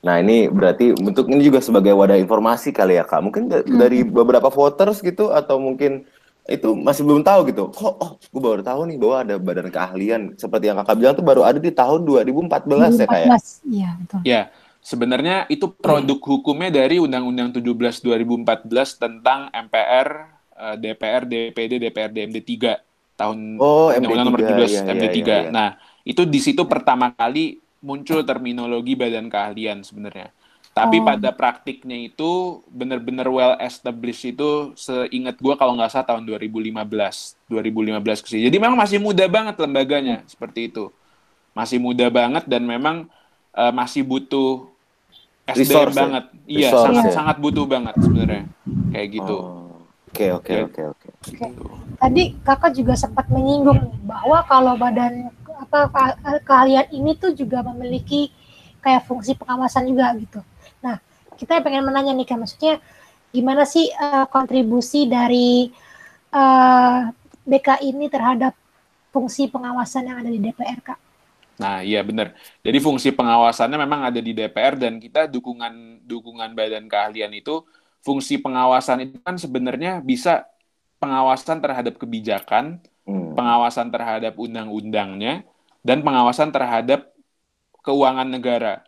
Nah 0.01 0.15
ini 0.17 0.49
berarti 0.49 0.97
bentuk 0.97 1.29
ini 1.29 1.45
juga 1.45 1.61
sebagai 1.61 1.93
wadah 1.93 2.17
informasi 2.17 2.73
kali 2.73 2.97
ya 2.97 3.05
kak. 3.05 3.21
Mungkin 3.21 3.51
hmm. 3.51 3.77
dari 3.77 4.01
beberapa 4.01 4.49
voters 4.49 5.03
gitu 5.03 5.29
atau 5.29 5.61
mungkin 5.61 6.07
itu 6.49 6.73
masih 6.73 7.05
belum 7.05 7.21
tahu 7.21 7.53
gitu. 7.53 7.69
Kok 7.69 7.93
oh 8.01 8.11
gue 8.17 8.41
baru 8.41 8.65
tahu 8.65 8.89
nih 8.89 8.97
bahwa 8.97 9.17
ada 9.21 9.35
badan 9.37 9.69
keahlian 9.69 10.21
seperti 10.41 10.73
yang 10.73 10.81
kakak 10.81 10.97
bilang 10.97 11.13
tuh 11.13 11.25
baru 11.25 11.41
ada 11.45 11.61
di 11.61 11.69
tahun 11.69 12.01
2014, 12.01 12.97
2014 12.97 12.97
ya 12.97 13.07
kayak. 13.07 13.29
Iya 13.69 13.89
betul. 14.01 14.19
Ya 14.25 14.41
sebenarnya 14.81 15.45
itu 15.53 15.69
produk 15.69 16.17
hmm. 16.17 16.29
hukumnya 16.33 16.69
dari 16.73 16.97
Undang-Undang 16.97 17.61
17 17.61 18.01
2014 18.01 18.65
tentang 18.97 19.53
MPR, 19.53 20.07
DPR, 20.81 21.29
DPD, 21.29 21.77
DPR, 21.77 22.09
DMD 22.09 22.41
3 22.41 23.21
tahun 23.21 23.37
oh, 23.61 23.93
Undang-Undang 23.93 24.25
nomor 24.33 24.41
17 24.41 24.81
ya, 24.81 24.81
MD 24.89 25.05
3. 25.13 25.13
Ya, 25.13 25.21
ya, 25.21 25.37
ya. 25.45 25.49
Nah 25.53 25.69
itu 26.01 26.25
di 26.25 26.41
situ 26.41 26.65
pertama 26.65 27.13
kali 27.13 27.61
muncul 27.81 28.21
terminologi 28.21 28.93
badan 28.93 29.27
keahlian 29.27 29.81
sebenarnya. 29.81 30.29
Tapi 30.71 31.03
oh. 31.03 31.05
pada 31.05 31.35
praktiknya 31.35 32.07
itu 32.07 32.63
benar-benar 32.71 33.27
well 33.27 33.59
established 33.59 34.23
itu 34.23 34.71
seingat 34.79 35.35
gue 35.35 35.53
kalau 35.59 35.75
nggak 35.75 35.91
salah 35.91 36.15
tahun 36.15 36.23
2015, 36.23 36.71
2015 37.51 38.23
ke 38.23 38.27
sini. 38.31 38.41
Jadi 38.47 38.57
memang 38.61 38.79
masih 38.79 39.03
muda 39.03 39.27
banget 39.27 39.59
lembaganya 39.59 40.23
seperti 40.31 40.71
itu. 40.71 40.87
Masih 41.51 41.75
muda 41.75 42.07
banget 42.07 42.47
dan 42.47 42.63
memang 42.63 43.11
uh, 43.51 43.73
masih 43.75 44.07
butuh 44.07 44.71
SDM 45.43 45.59
Resource, 45.59 45.91
ya? 45.91 45.99
banget. 45.99 46.25
Ya? 46.31 46.39
Iya, 46.47 46.69
sangat 46.71 47.03
ya? 47.03 47.11
sangat 47.11 47.35
butuh 47.43 47.65
banget 47.67 47.95
sebenarnya. 47.99 48.43
Kayak 48.95 49.07
gitu. 49.11 49.37
Oke, 50.11 50.27
oke, 50.31 50.53
oke, 50.71 50.81
oke. 50.91 51.07
Tadi 51.99 52.23
Kakak 52.43 52.71
juga 52.75 52.95
sempat 52.95 53.27
menyinggung 53.27 53.91
bahwa 54.07 54.43
kalau 54.47 54.75
badan 54.79 55.31
apa 55.61 55.93
keahlian 56.41 56.89
ini 56.89 57.13
tuh 57.13 57.37
juga 57.37 57.61
memiliki 57.61 58.33
kayak 58.81 59.05
fungsi 59.05 59.37
pengawasan 59.37 59.85
juga 59.85 60.09
gitu. 60.17 60.41
Nah, 60.81 60.97
kita 61.37 61.61
pengen 61.61 61.85
menanya 61.85 62.17
nih 62.17 62.25
kan 62.25 62.41
maksudnya 62.41 62.81
gimana 63.29 63.63
sih 63.63 63.87
uh, 63.93 64.25
kontribusi 64.27 65.07
dari 65.07 65.71
uh, 66.35 67.07
eh, 67.07 67.15
BK 67.47 67.85
ini 67.87 68.11
terhadap 68.11 68.57
fungsi 69.13 69.47
pengawasan 69.47 70.09
yang 70.09 70.17
ada 70.19 70.29
di 70.33 70.39
DPR, 70.41 70.79
Kak? 70.83 70.99
Nah, 71.61 71.85
iya 71.85 72.01
benar. 72.01 72.33
Jadi 72.65 72.77
fungsi 72.81 73.13
pengawasannya 73.13 73.77
memang 73.77 74.01
ada 74.09 74.17
di 74.17 74.33
DPR 74.33 74.75
dan 74.81 74.97
kita 74.97 75.29
dukungan 75.29 76.03
dukungan 76.09 76.57
badan 76.57 76.89
keahlian 76.89 77.31
itu 77.37 77.61
fungsi 78.01 78.41
pengawasan 78.41 79.05
itu 79.05 79.17
kan 79.21 79.37
sebenarnya 79.37 80.01
bisa 80.01 80.49
pengawasan 80.97 81.61
terhadap 81.61 82.01
kebijakan, 82.01 82.81
hmm. 83.05 83.37
pengawasan 83.37 83.93
terhadap 83.93 84.33
undang-undangnya, 84.41 85.45
dan 85.81 86.05
pengawasan 86.05 86.49
terhadap 86.53 87.09
keuangan 87.81 88.29
negara. 88.29 88.85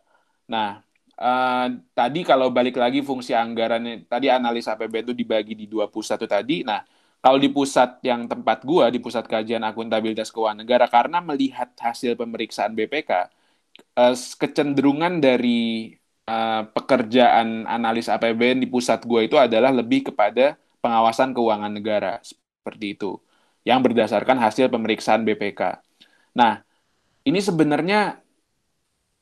Nah, 0.49 0.85
uh, 1.17 1.67
tadi 1.97 2.21
kalau 2.25 2.49
balik 2.53 2.77
lagi 2.77 3.01
fungsi 3.01 3.33
anggaran 3.33 4.05
tadi 4.05 4.27
analis 4.29 4.69
APBN 4.69 5.11
itu 5.11 5.15
dibagi 5.17 5.53
di 5.57 5.65
dua 5.69 5.89
pusat 5.89 6.21
itu 6.21 6.29
tadi. 6.29 6.57
Nah, 6.65 6.81
kalau 7.23 7.37
di 7.41 7.49
pusat 7.49 7.99
yang 8.05 8.27
tempat 8.29 8.63
gua 8.67 8.91
di 8.93 8.99
pusat 9.01 9.25
kajian 9.25 9.63
akuntabilitas 9.65 10.29
keuangan 10.33 10.61
negara 10.65 10.85
karena 10.91 11.19
melihat 11.23 11.71
hasil 11.79 12.19
pemeriksaan 12.19 12.75
BPK 12.77 13.11
eh, 13.97 14.15
kecenderungan 14.41 15.23
dari 15.23 15.93
uh, 16.29 16.63
pekerjaan 16.75 17.65
analis 17.65 18.07
APBN 18.11 18.63
di 18.63 18.67
pusat 18.69 19.01
gua 19.07 19.23
itu 19.25 19.35
adalah 19.39 19.71
lebih 19.73 20.11
kepada 20.13 20.59
pengawasan 20.83 21.31
keuangan 21.31 21.71
negara 21.71 22.19
seperti 22.21 22.95
itu 22.99 23.17
yang 23.63 23.79
berdasarkan 23.79 24.37
hasil 24.43 24.67
pemeriksaan 24.67 25.23
BPK. 25.23 25.79
Nah, 26.35 26.59
ini 27.23 27.39
sebenarnya 27.39 28.19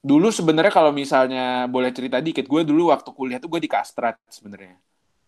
dulu 0.01 0.33
sebenarnya 0.33 0.73
kalau 0.73 0.89
misalnya 0.89 1.69
boleh 1.69 1.93
cerita 1.93 2.17
dikit, 2.17 2.49
gue 2.49 2.61
dulu 2.65 2.89
waktu 2.89 3.09
kuliah 3.13 3.37
tuh 3.37 3.49
gue 3.53 3.61
di 3.61 3.69
Kastrat 3.69 4.17
sebenarnya 4.29 4.81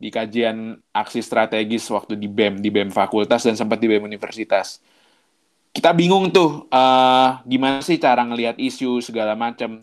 di 0.03 0.11
kajian 0.11 0.75
aksi 0.91 1.23
strategis 1.23 1.87
waktu 1.87 2.19
di 2.19 2.27
BEM, 2.27 2.59
di 2.59 2.67
BEM 2.67 2.91
fakultas 2.91 3.47
dan 3.47 3.55
sempat 3.55 3.79
di 3.79 3.87
BEM 3.87 4.03
universitas. 4.03 4.83
Kita 5.71 5.95
bingung 5.95 6.27
tuh 6.27 6.67
uh, 6.67 7.39
gimana 7.47 7.79
sih 7.79 7.95
cara 7.95 8.21
ngelihat 8.27 8.59
isu 8.59 8.99
segala 8.99 9.33
macam. 9.33 9.79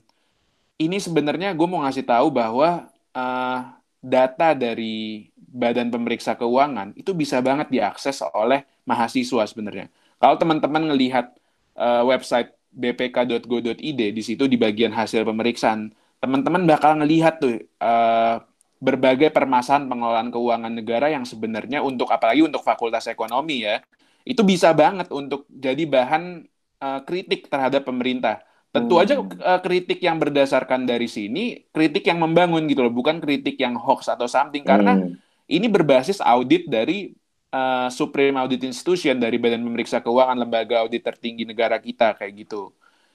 Ini 0.76 0.96
sebenarnya 1.00 1.56
gue 1.56 1.64
mau 1.64 1.80
ngasih 1.82 2.04
tahu 2.04 2.28
bahwa 2.28 2.92
uh, 3.16 3.60
data 4.04 4.52
dari 4.52 5.28
Badan 5.36 5.88
Pemeriksa 5.88 6.36
Keuangan 6.36 6.94
itu 6.94 7.10
bisa 7.16 7.40
banget 7.40 7.72
diakses 7.72 8.20
oleh 8.36 8.68
mahasiswa 8.84 9.44
sebenarnya. 9.48 9.88
Kalau 10.20 10.36
teman-teman 10.36 10.84
ngelihat 10.94 11.32
uh, 11.80 12.04
website 12.06 12.54
bpk.go.id 12.70 14.00
di 14.14 14.22
situ 14.22 14.46
di 14.46 14.56
bagian 14.56 14.94
hasil 14.94 15.26
pemeriksaan, 15.26 15.90
teman-teman 16.22 16.64
bakal 16.64 16.98
ngelihat 17.02 17.42
tuh 17.42 17.58
uh, 17.82 18.42
berbagai 18.80 19.28
permasalahan 19.28 19.86
pengelolaan 19.92 20.28
keuangan 20.32 20.72
negara 20.72 21.12
yang 21.12 21.28
sebenarnya 21.28 21.84
untuk 21.84 22.08
apalagi 22.08 22.40
untuk 22.40 22.64
fakultas 22.64 23.04
ekonomi 23.12 23.68
ya 23.68 23.84
itu 24.24 24.40
bisa 24.40 24.72
banget 24.72 25.12
untuk 25.12 25.44
jadi 25.52 25.84
bahan 25.84 26.44
uh, 26.80 27.00
kritik 27.04 27.48
terhadap 27.48 27.84
pemerintah. 27.84 28.40
Tentu 28.70 28.96
hmm. 28.96 29.02
aja 29.02 29.14
uh, 29.20 29.60
kritik 29.60 29.98
yang 30.00 30.16
berdasarkan 30.16 30.86
dari 30.86 31.10
sini 31.10 31.66
kritik 31.74 32.06
yang 32.06 32.22
membangun 32.22 32.64
gitu 32.70 32.86
loh, 32.86 32.94
bukan 32.94 33.20
kritik 33.20 33.60
yang 33.60 33.76
hoax 33.76 34.08
atau 34.08 34.30
something 34.30 34.64
karena 34.64 34.96
hmm. 34.96 35.18
ini 35.50 35.66
berbasis 35.68 36.22
audit 36.24 36.68
dari 36.70 37.12
uh, 37.50 37.88
Supreme 37.92 38.38
Audit 38.38 38.62
Institution 38.64 39.18
dari 39.18 39.36
Badan 39.36 39.62
Pemeriksa 39.62 39.98
Keuangan 40.02 40.38
lembaga 40.38 40.82
audit 40.82 41.02
tertinggi 41.02 41.44
negara 41.46 41.76
kita 41.78 42.14
kayak 42.16 42.46
gitu. 42.46 42.70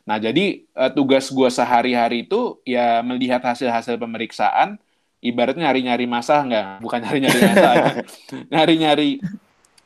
Nah, 0.06 0.22
jadi 0.22 0.62
uh, 0.78 0.92
tugas 0.94 1.34
gue 1.34 1.50
sehari-hari 1.50 2.30
itu 2.30 2.62
ya 2.62 3.02
melihat 3.02 3.42
hasil-hasil 3.42 3.98
pemeriksaan, 3.98 4.78
ibaratnya 5.26 5.66
nyari-nyari 5.66 6.06
masalah 6.06 6.44
nggak 6.46 6.68
bukan 6.86 7.00
nyari-nyari 7.02 7.40
masalah 7.42 7.76
ya. 7.76 7.94
nyari-nyari 8.54 9.10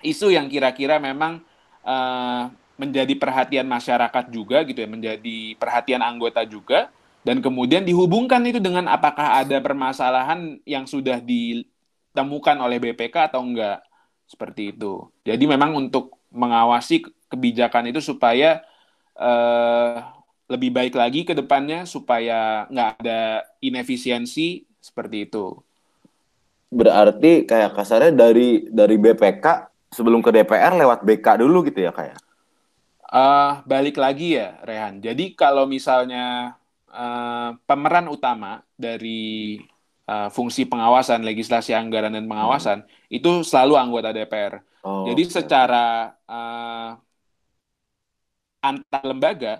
isu 0.03 0.35
yang 0.35 0.51
kira-kira 0.51 0.99
memang 0.99 1.39
uh, 1.87 2.51
menjadi 2.79 3.11
perhatian 3.15 3.67
masyarakat 3.67 4.31
juga 4.31 4.63
gitu 4.63 4.79
ya 4.79 4.87
menjadi 4.87 5.55
perhatian 5.59 5.99
anggota 5.99 6.43
juga 6.47 6.91
dan 7.23 7.43
kemudian 7.43 7.83
dihubungkan 7.83 8.39
itu 8.47 8.63
dengan 8.63 8.87
apakah 8.87 9.43
ada 9.43 9.59
permasalahan 9.59 10.63
yang 10.63 10.87
sudah 10.87 11.19
ditemukan 11.19 12.55
oleh 12.59 12.79
BPK 12.79 13.31
atau 13.31 13.43
enggak 13.43 13.83
seperti 14.29 14.77
itu 14.77 15.09
jadi 15.25 15.41
memang 15.49 15.73
untuk 15.73 16.13
mengawasi 16.29 17.09
kebijakan 17.29 17.89
itu 17.89 18.01
supaya 18.01 18.61
uh, 19.17 20.19
lebih 20.49 20.73
baik 20.73 20.93
lagi 20.97 21.21
ke 21.25 21.37
depannya 21.37 21.85
supaya 21.85 22.65
nggak 22.73 22.89
ada 23.01 23.45
inefisiensi 23.61 24.65
seperti 24.81 25.29
itu. 25.29 25.53
Berarti 26.73 27.45
kayak 27.45 27.77
kasarnya 27.77 28.13
dari 28.13 28.65
dari 28.69 28.97
BPK 28.97 29.45
sebelum 29.93 30.25
ke 30.25 30.33
DPR 30.33 30.73
lewat 30.73 31.05
BK 31.05 31.27
dulu 31.45 31.65
gitu 31.69 31.85
ya 31.85 31.93
kayak? 31.93 32.17
Uh, 33.09 33.61
balik 33.65 33.97
lagi 33.97 34.37
ya 34.37 34.57
Rehan. 34.65 35.01
Jadi 35.01 35.33
kalau 35.33 35.65
misalnya 35.65 36.57
uh, 36.93 37.57
pemeran 37.65 38.05
utama 38.05 38.61
dari 38.77 39.57
uh, 40.05 40.29
fungsi 40.29 40.69
pengawasan, 40.69 41.25
legislasi 41.25 41.73
anggaran 41.73 42.13
dan 42.13 42.29
pengawasan 42.29 42.85
hmm. 42.85 42.98
Itu 43.09 43.41
selalu 43.41 43.73
anggota 43.75 44.13
DPR. 44.13 44.61
Oh, 44.85 45.09
Jadi 45.09 45.23
okay. 45.27 45.33
secara 45.33 46.13
uh, 46.29 46.95
antar 48.61 49.03
lembaga 49.03 49.53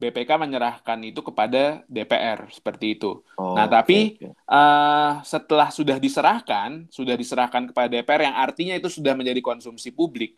BPK 0.00 0.30
menyerahkan 0.40 0.98
itu 1.04 1.20
kepada 1.20 1.84
DPR 1.84 2.48
seperti 2.48 2.96
itu. 2.98 3.20
Oh, 3.36 3.54
nah, 3.54 3.70
tapi 3.70 4.18
okay, 4.18 4.32
Uh, 4.50 5.22
setelah 5.22 5.70
sudah 5.70 6.02
diserahkan, 6.02 6.90
sudah 6.90 7.14
diserahkan 7.14 7.70
kepada 7.70 7.86
DPR 7.86 8.26
yang 8.26 8.34
artinya 8.34 8.74
itu 8.74 8.90
sudah 8.90 9.14
menjadi 9.14 9.38
konsumsi 9.38 9.94
publik. 9.94 10.34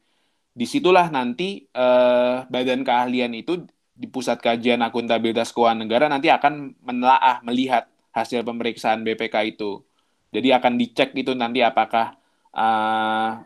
Di 0.53 0.69
situlah 0.69 1.09
nanti 1.09 1.65
uh, 1.73 2.45
badan 2.45 2.85
keahlian 2.85 3.33
itu 3.33 3.65
di 3.97 4.05
pusat 4.13 4.37
kajian 4.37 4.85
akuntabilitas 4.85 5.49
keuangan 5.49 5.89
negara 5.89 6.13
nanti 6.13 6.29
akan 6.29 6.77
menelaah 6.85 7.41
melihat 7.41 7.89
hasil 8.13 8.45
pemeriksaan 8.45 9.01
BPK 9.01 9.57
itu. 9.57 9.81
Jadi 10.29 10.53
akan 10.53 10.77
dicek 10.77 11.17
itu 11.17 11.33
nanti 11.33 11.65
apakah 11.65 12.13
uh, 12.57 13.41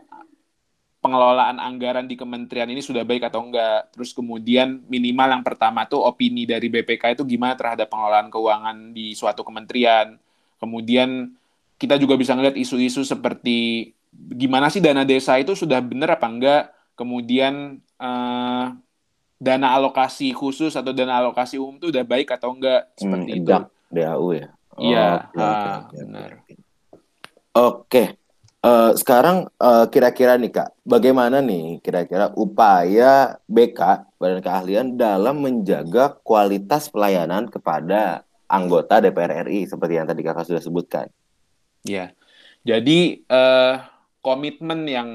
pengelolaan 1.07 1.61
anggaran 1.61 2.03
di 2.03 2.19
kementerian 2.19 2.67
ini 2.67 2.83
sudah 2.83 3.07
baik 3.07 3.31
atau 3.31 3.47
enggak. 3.47 3.95
Terus 3.95 4.11
kemudian 4.11 4.83
minimal 4.91 5.39
yang 5.39 5.43
pertama 5.45 5.87
tuh 5.87 6.03
opini 6.03 6.43
dari 6.43 6.67
BPK 6.67 7.15
itu 7.15 7.23
gimana 7.23 7.55
terhadap 7.55 7.87
pengelolaan 7.87 8.27
keuangan 8.27 8.91
di 8.91 9.15
suatu 9.15 9.47
kementerian. 9.47 10.19
Kemudian 10.59 11.31
kita 11.77 11.95
juga 11.95 12.17
bisa 12.17 12.33
ngeliat 12.33 12.57
isu-isu 12.57 13.05
seperti 13.05 13.91
gimana 14.11 14.67
sih 14.73 14.81
dana 14.81 15.05
desa 15.05 15.37
itu 15.37 15.55
sudah 15.55 15.79
benar 15.79 16.19
apa 16.19 16.27
enggak. 16.27 16.63
Kemudian 16.97 17.77
eh, 17.79 18.65
dana 19.37 19.67
alokasi 19.77 20.33
khusus 20.33 20.73
atau 20.73 20.91
dana 20.91 21.21
alokasi 21.21 21.61
umum 21.61 21.77
itu 21.77 21.93
udah 21.93 22.03
baik 22.03 22.33
atau 22.33 22.51
enggak 22.57 22.89
seperti 22.97 23.31
hmm, 23.31 23.39
itu. 23.39 23.51
DAU 23.87 24.27
ya. 24.35 24.47
Iya, 24.77 25.07
oh, 25.09 25.15
okay, 25.33 25.41
ah, 25.41 25.77
okay, 25.89 25.97
benar. 26.03 26.29
Oke. 26.29 26.61
Okay. 27.57 28.07
Uh, 28.57 28.91
sekarang 28.97 29.45
uh, 29.61 29.85
kira-kira 29.85 30.33
nih 30.33 30.49
kak, 30.49 30.73
bagaimana 30.81 31.45
nih 31.45 31.77
kira-kira 31.79 32.33
upaya 32.33 33.37
BK 33.45 33.79
Badan 34.17 34.41
Keahlian 34.41 34.87
dalam 34.97 35.45
menjaga 35.45 36.17
kualitas 36.25 36.89
pelayanan 36.89 37.47
kepada 37.53 38.25
anggota 38.49 38.97
DPR 38.97 39.45
RI 39.45 39.69
seperti 39.69 39.93
yang 40.01 40.09
tadi 40.09 40.25
kakak 40.25 40.49
sudah 40.49 40.63
sebutkan? 40.63 41.07
Ya, 41.85 42.17
jadi 42.65 43.21
uh, 43.29 43.85
komitmen 44.25 44.89
yang 44.89 45.09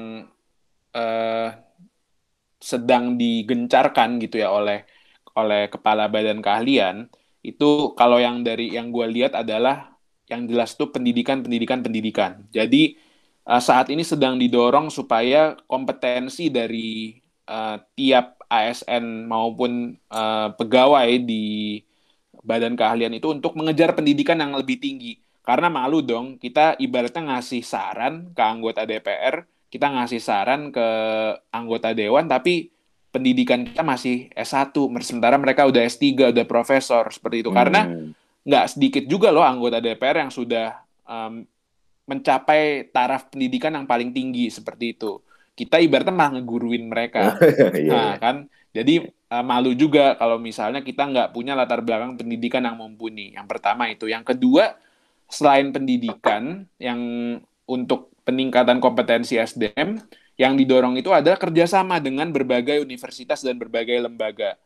uh, 0.95 1.49
sedang 2.63 3.19
digencarkan 3.19 4.23
gitu 4.23 4.39
ya 4.39 4.55
oleh 4.55 4.87
oleh 5.35 5.67
kepala 5.67 6.07
Badan 6.07 6.39
Keahlian 6.39 7.11
itu 7.43 7.91
kalau 7.99 8.23
yang 8.23 8.39
dari 8.39 8.71
yang 8.71 8.87
gue 8.87 9.03
lihat 9.03 9.35
adalah 9.35 9.99
yang 10.31 10.47
jelas 10.47 10.79
tuh 10.79 10.89
pendidikan 10.95 11.43
pendidikan 11.43 11.83
pendidikan. 11.83 12.47
Jadi 12.55 12.95
uh, 13.47 13.61
saat 13.61 13.91
ini 13.91 14.03
sedang 14.03 14.39
didorong 14.39 14.87
supaya 14.91 15.55
kompetensi 15.67 16.47
dari 16.47 17.17
uh, 17.47 17.77
tiap 17.95 18.43
ASN 18.47 19.25
maupun 19.27 19.97
uh, 20.13 20.53
pegawai 20.53 21.09
di 21.23 21.79
badan 22.43 22.75
keahlian 22.75 23.15
itu 23.15 23.31
untuk 23.31 23.55
mengejar 23.55 23.95
pendidikan 23.95 24.37
yang 24.37 24.53
lebih 24.53 24.77
tinggi. 24.77 25.17
Karena 25.43 25.67
malu 25.67 25.99
dong, 25.99 26.39
kita 26.39 26.79
ibaratnya 26.79 27.35
ngasih 27.35 27.63
saran 27.67 28.31
ke 28.31 28.43
anggota 28.43 28.87
DPR, 28.87 29.43
kita 29.67 29.91
ngasih 29.91 30.21
saran 30.23 30.71
ke 30.71 30.87
anggota 31.51 31.91
dewan, 31.91 32.31
tapi 32.31 32.71
pendidikan 33.11 33.67
kita 33.67 33.83
masih 33.83 34.31
S1, 34.31 34.71
sementara 35.03 35.35
mereka 35.35 35.67
udah 35.67 35.83
S3, 35.83 36.31
udah 36.31 36.47
profesor, 36.47 37.11
seperti 37.11 37.43
itu. 37.43 37.51
Hmm. 37.51 37.59
Karena 37.59 37.81
nggak 38.43 38.65
sedikit 38.71 39.03
juga 39.07 39.35
loh 39.35 39.43
anggota 39.43 39.83
DPR 39.83 40.23
yang 40.23 40.31
sudah 40.31 40.79
um, 41.07 41.43
mencapai 42.03 42.91
taraf 42.91 43.31
pendidikan 43.31 43.73
yang 43.73 43.87
paling 43.87 44.11
tinggi 44.11 44.51
seperti 44.51 44.95
itu. 44.95 45.23
Kita 45.53 45.77
ibaratnya 45.79 46.13
malah 46.13 46.31
ngeguruin 46.39 46.85
mereka. 46.89 47.37
Iya, 47.73 47.91
nah, 47.93 48.13
iya. 48.13 48.19
kan? 48.19 48.35
Jadi 48.73 49.05
uh, 49.05 49.45
malu 49.45 49.77
juga 49.77 50.17
kalau 50.17 50.41
misalnya 50.41 50.81
kita 50.81 51.05
nggak 51.05 51.29
punya 51.31 51.53
latar 51.53 51.85
belakang 51.85 52.17
pendidikan 52.17 52.65
yang 52.65 52.75
mumpuni. 52.77 53.37
Yang 53.37 53.47
pertama 53.47 53.87
itu. 53.87 54.09
Yang 54.09 54.33
kedua, 54.33 54.73
selain 55.29 55.69
pendidikan 55.69 56.65
yang 56.81 56.99
untuk 57.69 58.11
peningkatan 58.25 58.81
kompetensi 58.81 59.37
SDM, 59.37 60.01
yang 60.39 60.57
didorong 60.57 60.97
itu 60.97 61.13
adalah 61.13 61.37
kerjasama 61.37 62.01
dengan 62.01 62.33
berbagai 62.33 62.81
universitas 62.81 63.45
dan 63.45 63.61
berbagai 63.61 64.01
lembaga. 64.01 64.57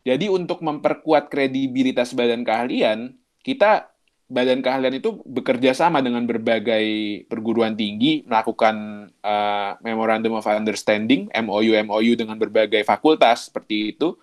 Jadi 0.00 0.32
untuk 0.32 0.64
memperkuat 0.64 1.28
kredibilitas 1.28 2.16
badan 2.16 2.40
keahlian, 2.40 3.12
kita 3.44 3.89
badan 4.30 4.62
keahlian 4.62 5.02
itu 5.02 5.18
bekerja 5.26 5.74
sama 5.74 5.98
dengan 5.98 6.22
berbagai 6.22 6.86
perguruan 7.26 7.74
tinggi 7.74 8.22
melakukan 8.24 9.10
uh, 9.26 9.74
memorandum 9.82 10.38
of 10.38 10.46
understanding 10.46 11.26
MOU 11.34 11.74
MOU 11.82 12.14
dengan 12.14 12.38
berbagai 12.38 12.86
fakultas 12.86 13.50
seperti 13.50 13.98
itu. 13.98 14.14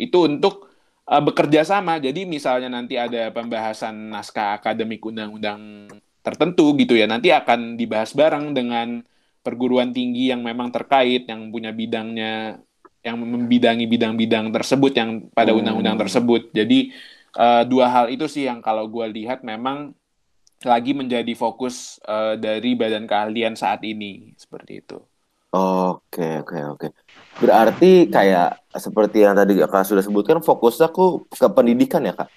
Itu 0.00 0.24
untuk 0.24 0.72
uh, 1.04 1.20
bekerja 1.20 1.60
sama. 1.62 2.00
Jadi 2.00 2.24
misalnya 2.24 2.72
nanti 2.72 2.96
ada 2.96 3.28
pembahasan 3.28 4.16
naskah 4.16 4.56
akademik 4.56 5.04
undang-undang 5.04 5.92
tertentu 6.20 6.76
gitu 6.76 6.92
ya 7.00 7.08
nanti 7.08 7.32
akan 7.32 7.80
dibahas 7.80 8.12
bareng 8.12 8.52
dengan 8.52 9.00
perguruan 9.40 9.88
tinggi 9.96 10.28
yang 10.28 10.44
memang 10.44 10.68
terkait 10.68 11.24
yang 11.24 11.48
punya 11.48 11.72
bidangnya 11.72 12.60
yang 13.00 13.16
membidangi 13.16 13.88
bidang-bidang 13.88 14.52
tersebut 14.52 14.92
yang 14.92 15.10
pada 15.32 15.56
hmm. 15.56 15.64
undang-undang 15.64 15.96
tersebut. 15.96 16.52
Jadi 16.52 16.92
uh, 17.36 17.62
dua 17.66 17.86
hal 17.90 18.06
itu 18.10 18.26
sih 18.26 18.46
yang 18.46 18.62
kalau 18.64 18.86
gue 18.88 19.06
lihat 19.10 19.42
memang 19.46 19.94
lagi 20.60 20.92
menjadi 20.92 21.32
fokus 21.32 21.96
uh, 22.04 22.36
dari 22.36 22.76
badan 22.76 23.08
keahlian 23.08 23.56
saat 23.56 23.80
ini 23.86 24.36
seperti 24.36 24.84
itu. 24.84 24.98
Oke 25.50 26.46
oke 26.46 26.58
oke. 26.78 26.88
Berarti 27.42 28.06
kayak 28.06 28.70
seperti 28.78 29.26
yang 29.26 29.34
tadi 29.34 29.58
kak 29.58 29.82
sudah 29.82 30.04
sebutkan 30.04 30.38
fokusnya 30.38 30.92
aku 30.92 31.26
ke 31.26 31.48
pendidikan 31.50 32.06
ya 32.06 32.14
kak. 32.14 32.30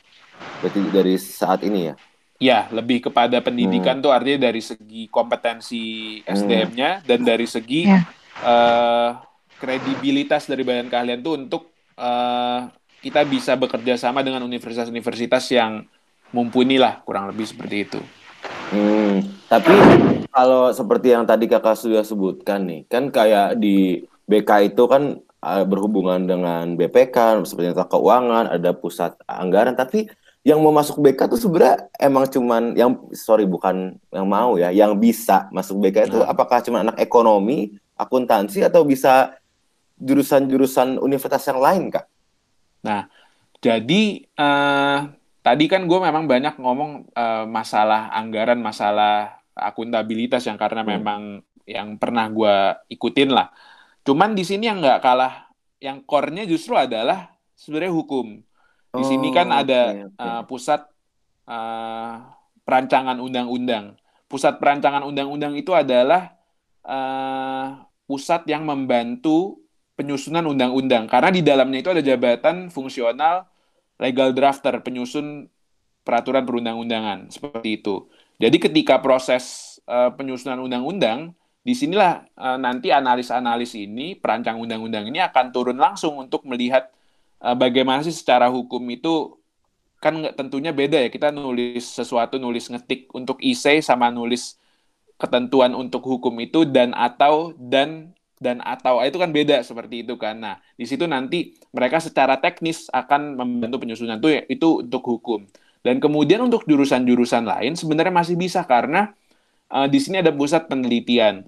Berarti 0.64 0.80
dari 0.90 1.16
saat 1.22 1.62
ini 1.62 1.94
ya. 1.94 1.96
Ya 2.42 2.60
lebih 2.74 3.06
kepada 3.06 3.38
pendidikan 3.44 4.02
hmm. 4.02 4.04
tuh 4.04 4.12
artinya 4.12 4.50
dari 4.50 4.66
segi 4.66 5.06
kompetensi 5.14 6.20
SDM-nya 6.26 7.04
hmm. 7.04 7.06
dan 7.06 7.20
dari 7.22 7.46
segi 7.46 7.86
ya. 7.86 8.02
uh, 8.42 9.10
kredibilitas 9.62 10.50
dari 10.50 10.66
badan 10.66 10.90
keahlian 10.90 11.22
tuh 11.22 11.34
untuk 11.38 11.70
uh, 11.96 12.68
kita 13.04 13.28
bisa 13.28 13.60
bekerja 13.60 14.00
sama 14.00 14.24
dengan 14.24 14.40
universitas-universitas 14.48 15.52
yang 15.52 15.84
mumpuni 16.32 16.80
lah 16.80 17.04
kurang 17.04 17.28
lebih 17.28 17.44
seperti 17.44 17.76
itu. 17.84 18.00
Hmm, 18.72 19.22
tapi 19.52 19.76
kalau 20.32 20.72
seperti 20.72 21.12
yang 21.12 21.28
tadi 21.28 21.52
kakak 21.52 21.76
sudah 21.76 22.02
sebutkan 22.08 22.64
nih, 22.64 22.88
kan 22.88 23.12
kayak 23.12 23.60
di 23.60 24.08
BK 24.24 24.74
itu 24.74 24.84
kan 24.88 25.20
uh, 25.44 25.64
berhubungan 25.68 26.24
dengan 26.24 26.80
BPK 26.80 27.44
seperti 27.44 27.76
nota 27.76 27.86
keuangan, 27.86 28.50
ada 28.56 28.72
pusat 28.72 29.20
anggaran, 29.28 29.76
tapi 29.76 30.08
yang 30.44 30.60
mau 30.60 30.76
masuk 30.76 31.00
BK 31.00 31.32
tuh 31.32 31.40
sebenarnya 31.40 31.88
emang 32.00 32.28
cuman 32.28 32.76
yang 32.76 33.00
sorry 33.16 33.48
bukan 33.48 33.96
yang 34.12 34.28
mau 34.28 34.56
ya, 34.56 34.72
yang 34.72 34.96
bisa 34.96 35.48
masuk 35.52 35.80
BK 35.84 36.12
itu 36.12 36.20
Nah. 36.20 36.32
apakah 36.32 36.60
cuma 36.64 36.84
anak 36.84 37.00
ekonomi, 37.00 37.76
akuntansi 37.96 38.64
atau 38.64 38.84
bisa 38.84 39.38
jurusan-jurusan 40.00 41.00
universitas 41.00 41.48
yang 41.48 41.64
lain, 41.64 41.84
Kak? 41.94 42.13
Nah, 42.86 43.00
jadi 43.66 43.96
eh, 44.40 44.98
tadi 45.46 45.64
kan 45.72 45.82
gue 45.90 46.00
memang 46.08 46.26
banyak 46.34 46.54
ngomong 46.64 46.92
eh, 47.20 47.46
masalah 47.58 48.12
anggaran, 48.18 48.60
masalah 48.70 49.40
akuntabilitas 49.58 50.44
yang 50.50 50.60
karena 50.64 50.82
Hmm. 50.86 50.94
memang 50.94 51.22
yang 51.76 51.90
pernah 52.02 52.26
gue 52.38 52.54
ikutin 52.96 53.30
lah. 53.38 53.48
Cuman 54.08 54.32
di 54.40 54.44
sini 54.50 54.64
yang 54.70 54.80
nggak 54.84 55.00
kalah, 55.06 55.34
yang 55.86 55.98
core-nya 56.10 56.44
justru 56.52 56.74
adalah 56.80 57.18
sebenarnya 57.56 57.94
hukum. 57.96 58.28
Di 58.98 59.04
sini 59.10 59.28
kan 59.34 59.50
Oh, 59.50 59.62
ada 59.62 59.74
oke, 59.80 60.04
oke. 60.08 60.28
eh, 60.28 60.42
pusat 60.50 60.82
eh, 61.50 62.14
perancangan 62.66 63.18
undang-undang. 63.20 63.86
Pusat 64.32 64.54
perancangan 64.62 65.04
undang-undang 65.10 65.54
itu 65.60 65.72
adalah 65.76 66.36
eh, 66.88 67.66
pusat 68.08 68.42
yang 68.52 68.64
membantu 68.68 69.63
penyusunan 69.94 70.46
undang-undang 70.50 71.06
karena 71.06 71.30
di 71.30 71.42
dalamnya 71.46 71.80
itu 71.86 71.90
ada 71.94 72.02
jabatan 72.02 72.74
fungsional 72.74 73.46
legal 74.02 74.34
drafter 74.34 74.82
penyusun 74.82 75.48
peraturan 76.04 76.44
perundang-undangan 76.44 77.32
seperti 77.32 77.80
itu. 77.80 78.10
Jadi 78.42 78.58
ketika 78.60 79.00
proses 79.00 79.78
eh, 79.88 80.12
penyusunan 80.14 80.60
undang-undang, 80.60 81.32
di 81.64 81.72
sinilah 81.72 82.28
eh, 82.28 82.58
nanti 82.60 82.92
analis-analis 82.92 83.72
ini 83.80 84.20
perancang 84.20 84.60
undang-undang 84.60 85.08
ini 85.08 85.24
akan 85.24 85.56
turun 85.56 85.80
langsung 85.80 86.20
untuk 86.20 86.44
melihat 86.44 86.92
eh, 87.40 87.56
bagaimana 87.56 88.04
sih 88.04 88.12
secara 88.12 88.52
hukum 88.52 88.84
itu 88.92 89.40
kan 90.04 90.20
tentunya 90.36 90.76
beda 90.76 91.00
ya 91.00 91.08
kita 91.08 91.32
nulis 91.32 91.88
sesuatu 91.88 92.36
nulis 92.36 92.68
ngetik 92.68 93.08
untuk 93.16 93.40
essay 93.40 93.80
sama 93.80 94.12
nulis 94.12 94.60
ketentuan 95.16 95.72
untuk 95.72 96.04
hukum 96.04 96.36
itu 96.44 96.68
dan 96.68 96.92
atau 96.92 97.56
dan 97.56 98.12
dan 98.44 98.60
atau 98.60 99.00
itu 99.00 99.16
kan 99.16 99.32
beda 99.32 99.64
seperti 99.64 100.04
itu 100.04 100.20
kan. 100.20 100.36
Nah, 100.36 100.56
di 100.76 100.84
situ 100.84 101.08
nanti 101.08 101.56
mereka 101.72 102.04
secara 102.04 102.36
teknis 102.44 102.92
akan 102.92 103.40
membantu 103.40 103.80
penyusunan 103.80 104.20
itu 104.20 104.44
itu 104.52 104.70
untuk 104.84 105.04
hukum. 105.08 105.48
Dan 105.80 106.04
kemudian 106.04 106.44
untuk 106.44 106.68
jurusan-jurusan 106.68 107.48
lain 107.48 107.80
sebenarnya 107.80 108.12
masih 108.12 108.36
bisa 108.36 108.68
karena 108.68 109.16
eh, 109.72 109.88
di 109.88 110.00
sini 110.04 110.20
ada 110.20 110.36
pusat 110.36 110.68
penelitian. 110.68 111.48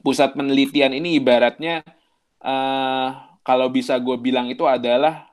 Pusat 0.00 0.40
penelitian 0.40 0.96
ini 0.96 1.20
ibaratnya 1.20 1.84
eh, 2.40 3.08
kalau 3.44 3.68
bisa 3.68 4.00
gue 4.00 4.16
bilang 4.16 4.48
itu 4.48 4.64
adalah 4.64 5.28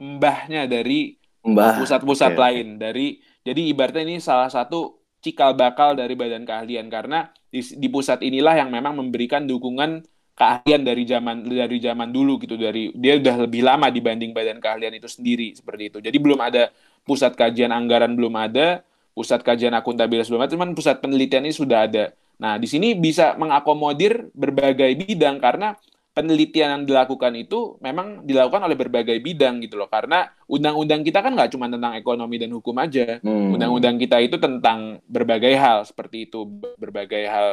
mbahnya 0.00 0.64
dari 0.66 1.20
Mbah. 1.44 1.78
pusat-pusat 1.78 2.32
oke. 2.34 2.40
lain 2.40 2.80
dari 2.80 3.22
jadi 3.42 3.70
ibaratnya 3.70 4.02
ini 4.08 4.18
salah 4.18 4.50
satu 4.50 5.01
cikal 5.22 5.54
bakal 5.54 5.94
dari 5.94 6.18
badan 6.18 6.42
keahlian. 6.42 6.90
Karena 6.90 7.30
di, 7.48 7.62
di 7.62 7.88
pusat 7.88 8.20
inilah 8.20 8.58
yang 8.58 8.68
memang 8.68 8.98
memberikan 8.98 9.46
dukungan 9.46 10.02
keahlian 10.34 10.82
dari 10.82 11.06
zaman 11.06 11.46
dari 11.46 11.78
zaman 11.78 12.10
dulu 12.10 12.42
gitu. 12.42 12.58
Dari 12.58 12.90
dia 12.98 13.16
udah 13.16 13.46
lebih 13.46 13.62
lama 13.62 13.88
dibanding 13.88 14.34
badan 14.34 14.58
keahlian 14.58 14.92
itu 14.98 15.06
sendiri 15.06 15.54
seperti 15.54 15.94
itu. 15.94 15.98
Jadi 16.02 16.18
belum 16.18 16.42
ada 16.42 16.74
pusat 17.06 17.34
kajian 17.34 17.70
anggaran 17.74 18.14
belum 18.14 18.34
ada 18.38 18.86
pusat 19.12 19.44
kajian 19.44 19.76
akuntabilitas 19.76 20.32
belum 20.32 20.46
ada 20.46 20.50
cuman 20.54 20.72
pusat 20.72 21.02
penelitian 21.02 21.44
ini 21.44 21.54
sudah 21.54 21.84
ada. 21.86 22.04
Nah 22.40 22.56
di 22.56 22.66
sini 22.66 22.96
bisa 22.96 23.36
mengakomodir 23.36 24.32
berbagai 24.32 24.96
bidang 24.98 25.38
karena 25.38 25.76
penelitian 26.12 26.68
yang 26.76 26.84
dilakukan 26.84 27.32
itu 27.40 27.80
memang 27.80 28.28
dilakukan 28.28 28.68
oleh 28.68 28.76
berbagai 28.76 29.16
bidang 29.24 29.64
gitu 29.64 29.80
loh 29.80 29.88
karena 29.88 30.28
undang-undang 30.44 31.00
kita 31.00 31.24
kan 31.24 31.32
nggak 31.32 31.56
cuma 31.56 31.72
tentang 31.72 31.96
ekonomi 31.96 32.36
dan 32.36 32.52
hukum 32.52 32.76
aja 32.76 33.18
Hmm. 33.24 33.56
undang-undang 33.56 33.96
kita 33.96 34.20
itu 34.20 34.36
tentang 34.36 35.00
berbagai 35.08 35.56
hal 35.56 35.88
seperti 35.88 36.28
itu 36.28 36.44
berbagai 36.76 37.24
hal 37.24 37.48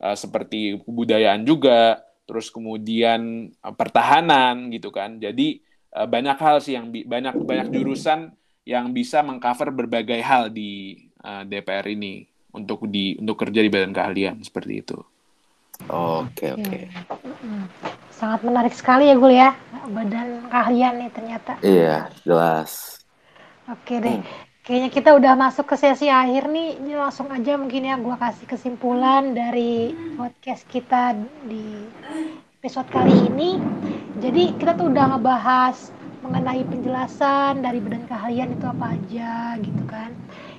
eh, 0.00 0.16
seperti 0.16 0.80
kebudayaan 0.80 1.44
juga 1.44 2.00
terus 2.24 2.48
kemudian 2.48 3.52
eh, 3.52 3.74
pertahanan 3.76 4.72
gitu 4.72 4.88
kan 4.88 5.20
jadi 5.20 5.60
eh, 5.92 6.06
banyak 6.08 6.36
hal 6.40 6.64
sih 6.64 6.80
yang 6.80 6.88
bi- 6.88 7.04
banyak 7.04 7.44
banyak 7.44 7.68
jurusan 7.68 8.32
yang 8.64 8.92
bisa 8.92 9.20
mengcover 9.20 9.68
berbagai 9.68 10.20
hal 10.24 10.48
di 10.48 10.96
eh, 11.20 11.42
DPR 11.44 11.84
ini 11.92 12.24
untuk 12.56 12.88
di 12.88 13.20
untuk 13.20 13.36
kerja 13.44 13.60
di 13.60 13.68
badan 13.68 13.92
keahlian 13.92 14.40
seperti 14.40 14.80
itu 14.80 14.96
Oke, 15.88 16.52
oke. 16.52 16.78
Mm. 17.38 17.97
Sangat 18.18 18.42
menarik 18.42 18.74
sekali 18.74 19.06
ya 19.06 19.14
Gul 19.14 19.30
ya, 19.30 19.54
badan 19.86 20.50
keahlian 20.50 20.98
nih 20.98 21.10
ternyata. 21.14 21.52
Iya, 21.62 22.10
jelas. 22.26 22.98
Oke 23.70 24.02
deh, 24.02 24.18
Hmm. 24.18 24.26
kayaknya 24.66 24.90
kita 24.90 25.10
udah 25.14 25.38
masuk 25.38 25.70
ke 25.70 25.78
sesi 25.78 26.10
akhir 26.10 26.50
nih. 26.50 26.82
Ini 26.82 26.98
langsung 26.98 27.30
aja 27.30 27.54
mungkin 27.54 27.86
ya 27.86 27.94
gua 27.94 28.18
kasih 28.18 28.50
kesimpulan 28.50 29.38
dari 29.38 29.94
podcast 30.18 30.66
kita 30.66 31.14
di 31.46 31.86
episode 32.58 32.90
kali 32.90 33.30
ini. 33.30 33.62
Jadi 34.18 34.58
kita 34.58 34.74
tuh 34.74 34.90
udah 34.90 35.14
ngebahas 35.14 35.94
mengenai 36.18 36.66
penjelasan 36.66 37.62
dari 37.62 37.78
badan 37.78 38.02
keahlian 38.10 38.50
itu 38.50 38.66
apa 38.66 38.98
aja 38.98 39.54
gitu 39.62 39.82
kan. 39.86 40.10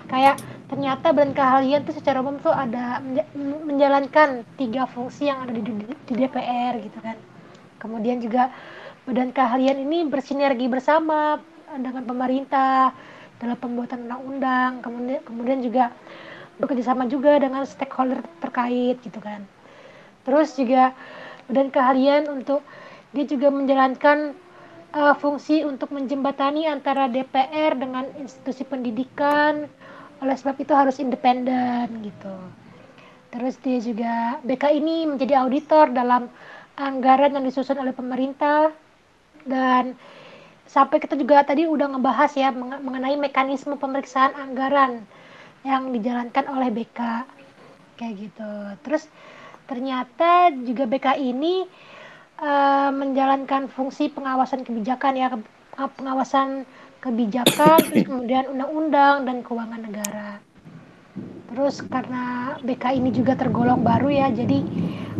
Kayak 0.07 0.39
ternyata 0.71 1.11
badan 1.11 1.35
keahlian 1.35 1.83
tuh 1.83 1.91
secara 1.91 2.23
umum 2.23 2.39
tuh 2.39 2.55
ada 2.55 3.03
menja- 3.03 3.29
menjalankan 3.67 4.47
tiga 4.55 4.87
fungsi 4.87 5.27
yang 5.27 5.43
ada 5.43 5.51
di 5.51 5.61
DPR 6.07 6.79
gitu 6.79 7.03
kan. 7.03 7.19
Kemudian 7.79 8.19
juga 8.19 8.51
badan 9.07 9.31
keahlian 9.33 9.79
ini 9.81 10.05
bersinergi 10.05 10.67
bersama 10.67 11.39
dengan 11.73 12.03
pemerintah 12.05 12.93
dalam 13.39 13.55
pembuatan 13.55 14.05
undang-undang, 14.05 14.83
kemudian 14.83 15.21
kemudian 15.23 15.59
juga 15.63 15.95
bekerja 16.59 16.91
sama 16.91 17.07
juga 17.07 17.39
dengan 17.39 17.63
stakeholder 17.63 18.19
terkait 18.43 18.99
gitu 18.99 19.19
kan. 19.23 19.47
Terus 20.27 20.53
juga 20.59 20.91
badan 21.47 21.71
keahlian 21.71 22.27
untuk 22.27 22.61
dia 23.15 23.25
juga 23.25 23.49
menjalankan 23.49 24.35
uh, 24.93 25.15
fungsi 25.17 25.63
untuk 25.65 25.89
menjembatani 25.95 26.67
antara 26.69 27.07
DPR 27.07 27.79
dengan 27.79 28.05
institusi 28.19 28.67
pendidikan. 28.67 29.65
Oleh 30.19 30.35
sebab 30.35 30.59
itu 30.59 30.75
harus 30.75 30.99
independen 30.99 31.87
gitu. 32.03 32.35
Terus 33.31 33.55
dia 33.63 33.79
juga 33.79 34.13
BK 34.43 34.63
ini 34.83 35.07
menjadi 35.07 35.39
auditor 35.39 35.95
dalam 35.95 36.27
anggaran 36.79 37.35
yang 37.35 37.43
disusun 37.43 37.75
oleh 37.75 37.91
pemerintah 37.91 38.71
dan 39.43 39.99
sampai 40.63 41.03
kita 41.03 41.19
juga 41.19 41.43
tadi 41.43 41.67
udah 41.67 41.91
ngebahas 41.91 42.31
ya 42.39 42.55
menge- 42.55 42.79
mengenai 42.79 43.19
mekanisme 43.19 43.75
pemeriksaan 43.75 44.31
anggaran 44.39 45.03
yang 45.67 45.91
dijalankan 45.91 46.47
oleh 46.47 46.71
BK 46.71 46.99
kayak 47.99 48.15
gitu. 48.15 48.53
Terus 48.87 49.03
ternyata 49.67 50.55
juga 50.63 50.87
BK 50.87 51.19
ini 51.19 51.67
eh, 52.39 52.91
menjalankan 52.95 53.67
fungsi 53.67 54.07
pengawasan 54.07 54.63
kebijakan 54.63 55.13
ya 55.19 55.27
pengawasan 55.75 56.63
kebijakan 56.99 57.87
terus 57.87 58.03
kemudian 58.03 58.47
undang-undang 58.47 59.27
dan 59.27 59.43
keuangan 59.43 59.83
negara. 59.83 60.48
Terus 61.49 61.81
karena 61.81 62.55
BK 62.61 63.01
ini 63.01 63.09
juga 63.09 63.33
tergolong 63.33 63.81
baru 63.81 64.07
ya, 64.13 64.27
jadi 64.29 64.61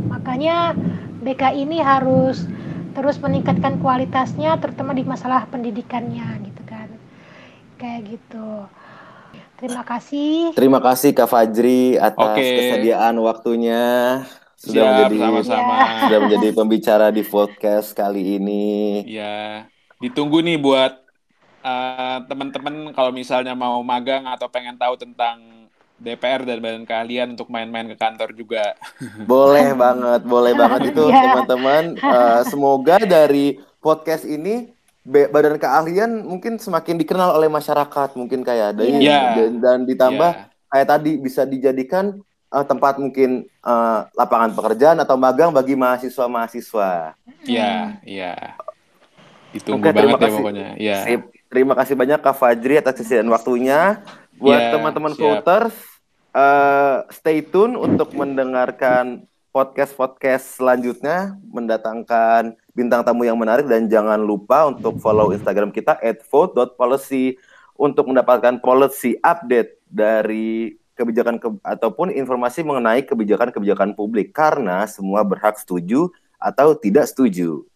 makanya 0.07 0.77
BK 1.25 1.43
ini 1.57 1.81
harus 1.81 2.45
terus 2.93 3.17
meningkatkan 3.17 3.81
kualitasnya, 3.81 4.55
terutama 4.61 4.93
di 4.93 5.03
masalah 5.03 5.49
pendidikannya 5.49 6.45
gitu 6.45 6.63
kan. 6.69 6.89
Kayak 7.81 8.17
gitu. 8.17 8.69
Terima 9.59 9.83
kasih. 9.83 10.55
Terima 10.55 10.79
kasih 10.79 11.11
Kak 11.11 11.27
Fajri 11.27 11.99
atas 11.99 12.39
Oke. 12.39 12.47
kesediaan 12.47 13.19
waktunya 13.19 13.83
sudah 14.59 14.71
siap 14.71 14.91
menjadi 14.91 15.17
sama-sama 15.23 15.75
sudah 16.03 16.19
menjadi 16.19 16.47
pembicara 16.51 17.07
di 17.11 17.23
podcast 17.27 17.91
kali 17.91 18.39
ini. 18.39 19.03
Ya, 19.07 19.67
ditunggu 19.99 20.39
nih 20.39 20.59
buat 20.59 20.99
eh, 21.63 22.17
teman-teman 22.27 22.91
kalau 22.95 23.11
misalnya 23.11 23.51
mau 23.51 23.79
magang 23.83 24.27
atau 24.27 24.47
pengen 24.47 24.79
tahu 24.79 24.95
tentang 24.95 25.58
DPR 25.99 26.41
dan 26.41 26.57
badan 26.57 26.83
keahlian 26.83 27.27
untuk 27.33 27.47
main-main 27.47 27.85
ke 27.85 27.95
kantor 27.95 28.31
juga. 28.31 28.73
Boleh 29.25 29.71
banget, 29.73 30.21
boleh 30.23 30.53
banget 30.61 30.89
itu 30.89 31.03
Ya. 31.05 31.19
teman-teman. 31.21 31.83
Eh, 32.09 32.41
semoga 32.45 32.97
dari 32.99 33.47
podcast 33.77 34.23
ini 34.23 34.71
badan 35.03 35.55
keahlian 35.55 36.21
mungkin 36.21 36.55
semakin 36.55 36.95
dikenal 36.95 37.33
oleh 37.33 37.47
masyarakat 37.47 38.09
mungkin 38.13 38.41
kayak 38.41 38.75
dari 38.75 38.99
Iya. 38.99 39.35
dan, 39.35 39.51
dan 39.57 39.77
ditambah 39.83 40.31
Ya, 40.33 40.45
kayak 40.69 40.87
tadi 40.89 41.11
bisa 41.15 41.43
dijadikan 41.43 42.19
eh, 42.47 42.65
tempat 42.65 42.95
mungkin 42.95 43.29
eh, 43.45 43.99
lapangan 44.11 44.51
pekerjaan 44.51 44.97
atau 44.97 45.15
magang 45.15 45.49
bagi 45.49 45.75
mahasiswa-mahasiswa. 45.75 47.13
ya, 47.43 47.97
ya. 48.01 48.33
Ditunggu 49.49 49.81
Oke, 49.81 49.89
terima 49.91 50.13
banget 50.13 50.19
ya 50.19 50.25
kasih. 50.25 50.37
pokoknya. 50.37 50.67
Ya. 50.77 50.97
Sip. 51.03 51.21
Terima 51.49 51.73
kasih 51.73 51.97
banyak 51.97 52.21
Kak 52.21 52.37
Fajri 52.37 52.77
atas 52.77 52.93
kesediaan 52.95 53.25
waktunya. 53.27 54.05
Buat 54.39 54.55
Ya, 54.55 54.71
teman-teman 54.71 55.13
voters, 55.19 55.75
eh, 56.31 56.97
stay 57.11 57.43
tune 57.43 57.75
untuk 57.75 58.15
mendengarkan 58.15 59.27
podcast-podcast 59.51 60.55
selanjutnya 60.55 61.35
mendatangkan 61.51 62.55
bintang 62.71 63.03
tamu 63.03 63.27
yang 63.27 63.35
menarik 63.35 63.67
dan 63.67 63.91
jangan 63.91 64.21
lupa 64.21 64.71
untuk 64.71 64.95
follow 65.03 65.35
Instagram 65.35 65.75
kita 65.75 65.99
@vote.policy 66.31 67.35
untuk 67.75 68.07
mendapatkan 68.07 68.63
policy 68.63 69.19
update 69.19 69.83
dari 69.91 70.79
kebijakan 70.95 71.39
ke, 71.39 71.47
ataupun 71.63 72.11
informasi 72.11 72.63
mengenai 72.63 73.03
kebijakan-kebijakan 73.07 73.95
publik 73.95 74.35
karena 74.35 74.83
semua 74.87 75.23
berhak 75.23 75.55
setuju 75.59 76.11
atau 76.39 76.75
tidak 76.75 77.07
setuju. 77.07 77.68